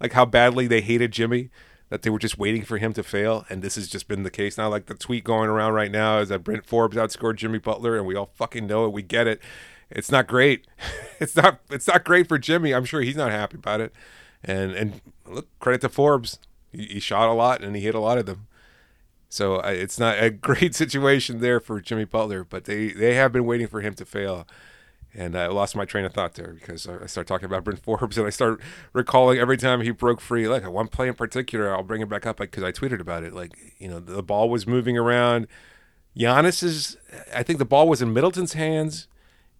like 0.00 0.12
how 0.12 0.24
badly 0.24 0.66
they 0.66 0.80
hated 0.80 1.12
jimmy 1.12 1.50
that 1.92 2.00
they 2.00 2.08
were 2.08 2.18
just 2.18 2.38
waiting 2.38 2.62
for 2.62 2.78
him 2.78 2.94
to 2.94 3.02
fail, 3.02 3.44
and 3.50 3.60
this 3.60 3.74
has 3.74 3.86
just 3.86 4.08
been 4.08 4.22
the 4.22 4.30
case 4.30 4.56
now. 4.56 4.66
Like 4.66 4.86
the 4.86 4.94
tweet 4.94 5.24
going 5.24 5.50
around 5.50 5.74
right 5.74 5.90
now 5.90 6.20
is 6.20 6.30
that 6.30 6.38
Bryn 6.38 6.62
Forbes 6.62 6.96
outscored 6.96 7.36
Jimmy 7.36 7.58
Butler, 7.58 7.98
and 7.98 8.06
we 8.06 8.14
all 8.16 8.30
fucking 8.34 8.66
know 8.66 8.86
it. 8.86 8.92
We 8.92 9.02
get 9.02 9.26
it. 9.26 9.42
It's 9.90 10.10
not 10.10 10.26
great. 10.26 10.66
it's 11.20 11.36
not. 11.36 11.60
It's 11.70 11.86
not 11.86 12.02
great 12.02 12.28
for 12.28 12.38
Jimmy. 12.38 12.72
I'm 12.72 12.86
sure 12.86 13.02
he's 13.02 13.14
not 13.14 13.30
happy 13.30 13.58
about 13.58 13.82
it. 13.82 13.92
And 14.42 14.72
and 14.72 15.02
look, 15.26 15.48
credit 15.58 15.82
to 15.82 15.90
Forbes. 15.90 16.38
He, 16.72 17.00
shot 17.00 17.28
a 17.28 17.32
lot 17.32 17.62
and 17.62 17.76
he 17.76 17.82
hit 17.82 17.94
a 17.94 18.00
lot 18.00 18.18
of 18.18 18.26
them. 18.26 18.46
So 19.28 19.60
it's 19.60 19.98
not 19.98 20.22
a 20.22 20.30
great 20.48 20.74
situation 20.74 21.40
there 21.40 21.60
for 21.60 21.80
Jimmy 21.80 22.04
Butler, 22.04 22.44
but 22.44 22.64
they 22.64 22.92
they 22.92 23.14
have 23.14 23.32
been 23.32 23.44
waiting 23.44 23.66
for 23.66 23.80
him 23.80 23.94
to 23.94 24.04
fail. 24.04 24.46
And 25.14 25.36
I 25.36 25.46
lost 25.48 25.76
my 25.76 25.84
train 25.84 26.06
of 26.06 26.14
thought 26.14 26.34
there 26.34 26.54
because 26.54 26.88
I 26.88 27.06
start 27.06 27.26
talking 27.26 27.44
about 27.44 27.64
Bryn 27.64 27.76
Forbes 27.76 28.16
and 28.16 28.26
I 28.26 28.30
start 28.30 28.60
recalling 28.92 29.38
every 29.38 29.58
time 29.58 29.82
he 29.82 29.90
broke 29.90 30.20
free, 30.20 30.48
like 30.48 30.68
one 30.68 30.88
play 30.88 31.08
in 31.08 31.14
particular, 31.14 31.74
I'll 31.74 31.82
bring 31.82 32.00
it 32.00 32.08
back 32.08 32.26
up 32.26 32.38
because 32.38 32.62
I 32.62 32.72
tweeted 32.72 33.00
about 33.00 33.22
it. 33.22 33.34
Like, 33.34 33.52
you 33.78 33.88
know, 33.88 34.00
the 34.00 34.22
ball 34.22 34.48
was 34.48 34.66
moving 34.66 34.96
around. 34.96 35.48
Giannis 36.16 36.62
is, 36.62 36.96
I 37.34 37.42
think 37.42 37.58
the 37.58 37.66
ball 37.66 37.88
was 37.88 38.00
in 38.00 38.12
Middleton's 38.12 38.54
hands 38.54 39.08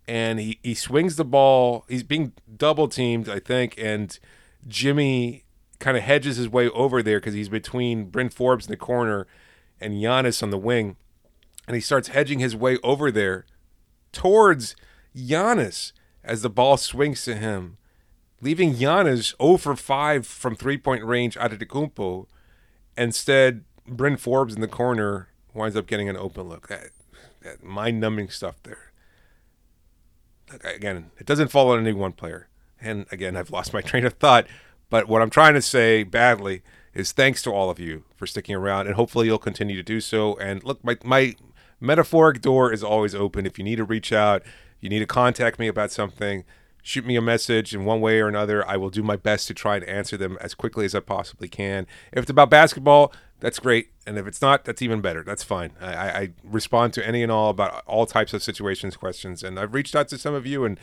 and 0.08 0.40
he, 0.40 0.58
he 0.62 0.74
swings 0.74 1.16
the 1.16 1.24
ball. 1.24 1.84
He's 1.88 2.02
being 2.02 2.32
double 2.56 2.88
teamed, 2.88 3.28
I 3.28 3.38
think. 3.38 3.74
And 3.78 4.18
Jimmy 4.66 5.44
kind 5.82 5.96
of 5.96 6.04
hedges 6.04 6.36
his 6.36 6.48
way 6.48 6.68
over 6.70 7.02
there 7.02 7.18
because 7.18 7.34
he's 7.34 7.48
between 7.48 8.04
Bryn 8.04 8.30
Forbes 8.30 8.66
in 8.66 8.70
the 8.70 8.76
corner 8.76 9.26
and 9.80 9.94
Giannis 9.94 10.42
on 10.42 10.50
the 10.50 10.58
wing. 10.58 10.96
And 11.66 11.74
he 11.74 11.80
starts 11.80 12.08
hedging 12.08 12.38
his 12.38 12.56
way 12.56 12.78
over 12.84 13.10
there 13.10 13.44
towards 14.12 14.76
Giannis 15.14 15.92
as 16.24 16.42
the 16.42 16.50
ball 16.50 16.76
swings 16.76 17.24
to 17.24 17.34
him, 17.34 17.78
leaving 18.40 18.74
Giannis 18.74 19.34
0 19.42 19.56
for 19.56 19.76
5 19.76 20.26
from 20.26 20.54
three 20.54 20.78
point 20.78 21.04
range 21.04 21.36
Antetokounmpo. 21.36 22.26
Instead, 22.96 23.64
Bryn 23.86 24.16
Forbes 24.16 24.54
in 24.54 24.60
the 24.60 24.68
corner 24.68 25.28
winds 25.52 25.76
up 25.76 25.86
getting 25.86 26.08
an 26.08 26.16
open 26.16 26.48
look. 26.48 26.68
That, 26.68 26.90
that 27.42 27.64
mind 27.64 28.00
numbing 28.00 28.28
stuff 28.30 28.62
there. 28.62 28.92
Again, 30.62 31.10
it 31.18 31.26
doesn't 31.26 31.48
fall 31.48 31.72
on 31.72 31.80
any 31.80 31.92
one 31.92 32.12
player. 32.12 32.48
And 32.80 33.06
again, 33.10 33.36
I've 33.36 33.50
lost 33.50 33.72
my 33.72 33.80
train 33.82 34.06
of 34.06 34.14
thought. 34.14 34.46
But 34.92 35.08
what 35.08 35.22
I'm 35.22 35.30
trying 35.30 35.54
to 35.54 35.62
say 35.62 36.02
badly 36.02 36.60
is 36.92 37.12
thanks 37.12 37.40
to 37.44 37.50
all 37.50 37.70
of 37.70 37.78
you 37.78 38.04
for 38.14 38.26
sticking 38.26 38.54
around, 38.54 38.88
and 38.88 38.94
hopefully 38.94 39.26
you'll 39.26 39.38
continue 39.38 39.74
to 39.74 39.82
do 39.82 40.02
so. 40.02 40.36
And 40.36 40.62
look, 40.64 40.84
my, 40.84 40.98
my 41.02 41.34
metaphoric 41.80 42.42
door 42.42 42.70
is 42.70 42.84
always 42.84 43.14
open. 43.14 43.46
If 43.46 43.56
you 43.56 43.64
need 43.64 43.76
to 43.76 43.84
reach 43.84 44.12
out, 44.12 44.42
you 44.80 44.90
need 44.90 44.98
to 44.98 45.06
contact 45.06 45.58
me 45.58 45.66
about 45.66 45.92
something, 45.92 46.44
shoot 46.82 47.06
me 47.06 47.16
a 47.16 47.22
message 47.22 47.74
in 47.74 47.86
one 47.86 48.02
way 48.02 48.20
or 48.20 48.28
another. 48.28 48.68
I 48.68 48.76
will 48.76 48.90
do 48.90 49.02
my 49.02 49.16
best 49.16 49.46
to 49.46 49.54
try 49.54 49.76
and 49.76 49.84
answer 49.86 50.18
them 50.18 50.36
as 50.42 50.52
quickly 50.52 50.84
as 50.84 50.94
I 50.94 51.00
possibly 51.00 51.48
can. 51.48 51.86
If 52.12 52.24
it's 52.24 52.30
about 52.30 52.50
basketball, 52.50 53.14
that's 53.40 53.60
great. 53.60 53.92
And 54.06 54.18
if 54.18 54.26
it's 54.26 54.42
not, 54.42 54.66
that's 54.66 54.82
even 54.82 55.00
better. 55.00 55.22
That's 55.22 55.42
fine. 55.42 55.72
I, 55.80 55.94
I 55.94 56.30
respond 56.44 56.92
to 56.92 57.06
any 57.06 57.22
and 57.22 57.32
all 57.32 57.48
about 57.48 57.82
all 57.86 58.04
types 58.04 58.34
of 58.34 58.42
situations, 58.42 58.98
questions. 58.98 59.42
And 59.42 59.58
I've 59.58 59.72
reached 59.72 59.96
out 59.96 60.08
to 60.08 60.18
some 60.18 60.34
of 60.34 60.44
you 60.44 60.66
and 60.66 60.78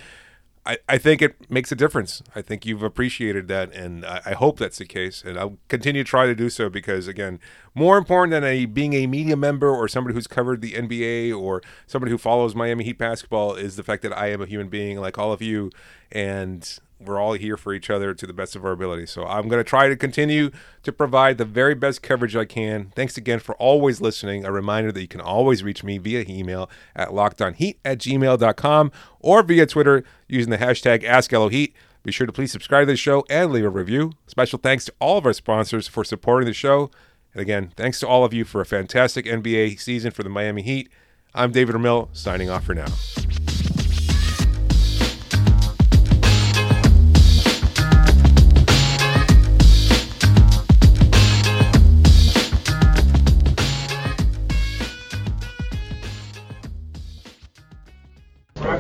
I, 0.66 0.78
I 0.88 0.98
think 0.98 1.22
it 1.22 1.50
makes 1.50 1.72
a 1.72 1.76
difference. 1.76 2.22
I 2.36 2.42
think 2.42 2.66
you've 2.66 2.84
appreciated 2.84 3.48
that, 3.48 3.74
and 3.74 4.06
I, 4.06 4.22
I, 4.28 4.34
hope 4.34 4.60
that's 4.60 4.78
the 4.78 4.86
case. 4.86 5.24
And 5.24 5.40
I'll 5.40 5.58
continue 5.68 6.04
to 6.04 6.08
try 6.08 6.26
to 6.26 6.36
do 6.36 6.50
so 6.50 6.70
because, 6.70 7.08
again, 7.08 7.40
more 7.74 7.98
important 7.98 8.32
than 8.32 8.44
a 8.44 8.66
being 8.66 8.94
a 8.94 9.08
media 9.08 9.38
member 9.38 9.70
or 9.70 9.88
somebody 9.88 10.14
who's 10.14 10.28
covered 10.28 10.62
the 10.62 10.74
NBA 10.74 11.36
or 11.36 11.62
somebody 11.88 12.12
who 12.12 12.18
follows 12.18 12.56
Miami 12.56 12.84
Heat 12.84 12.98
basketball 12.98 13.56
is 13.56 13.78
the 13.78 13.84
fact 13.84 14.04
that 14.04 14.16
I 14.18 14.28
am 14.28 14.42
a 14.42 14.46
human 14.46 14.68
being 14.68 15.00
like 15.00 15.18
all 15.18 15.32
of 15.32 15.42
you, 15.42 15.72
and 16.12 16.78
we're 17.00 17.20
all 17.20 17.34
here 17.34 17.58
for 17.58 17.74
each 17.74 17.90
other 17.90 18.14
to 18.14 18.28
the 18.28 18.34
best 18.34 18.56
of 18.56 18.66
our 18.66 18.72
ability. 18.72 19.06
So 19.06 19.26
I'm 19.26 19.48
going 19.48 19.60
to 19.60 19.68
try 19.68 19.88
to 19.88 19.96
continue 19.96 20.52
to 20.84 20.92
provide 20.92 21.38
the 21.38 21.46
very 21.46 21.76
best 21.76 22.02
coverage 22.02 22.36
I 22.36 22.46
can. 22.46 22.92
Thanks 22.96 23.18
again 23.18 23.40
for 23.40 23.56
always 23.56 24.02
listening. 24.02 24.46
A 24.46 24.52
reminder 24.52 24.92
that 24.92 25.02
you 25.02 25.08
can 25.08 25.22
always 25.22 25.64
reach 25.64 25.84
me 25.84 25.98
via 25.98 26.26
email 26.28 26.70
at 26.96 27.10
lockedonheat 27.10 27.78
at 27.86 28.00
gmail.com 28.00 28.92
or 29.20 29.44
via 29.44 29.66
Twitter 29.66 30.04
using 30.28 30.52
the 30.52 30.58
hashtag 30.58 31.04
AskLOHeat. 31.04 31.74
Be 32.04 32.12
sure 32.12 32.28
to 32.28 32.34
please 32.34 32.52
subscribe 32.52 32.88
to 32.88 32.94
the 32.94 32.98
show 32.98 33.26
and 33.30 33.52
leave 33.52 33.66
a 33.66 33.70
review. 33.70 34.14
Special 34.28 34.60
thanks 34.60 34.86
to 34.86 34.94
all 35.00 35.18
of 35.18 35.26
our 35.26 35.34
sponsors 35.34 35.88
for 35.88 36.04
supporting 36.04 36.48
the 36.48 36.54
show. 36.54 36.92
And 37.34 37.42
again, 37.42 37.72
thanks 37.76 38.00
to 38.00 38.08
all 38.08 38.24
of 38.24 38.34
you 38.34 38.46
for 38.46 38.62
a 38.62 38.66
fantastic 38.66 39.26
NBA 39.26 39.80
season 39.80 40.12
for 40.12 40.24
the 40.24 40.30
Miami 40.30 40.62
Heat. 40.62 40.90
I'm 41.34 41.52
David 41.52 41.76
Ramil, 41.76 42.10
signing 42.14 42.50
off 42.50 42.66
for 42.66 42.74
now. 42.74 42.88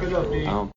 já 0.10 0.19
vi. 0.22 0.45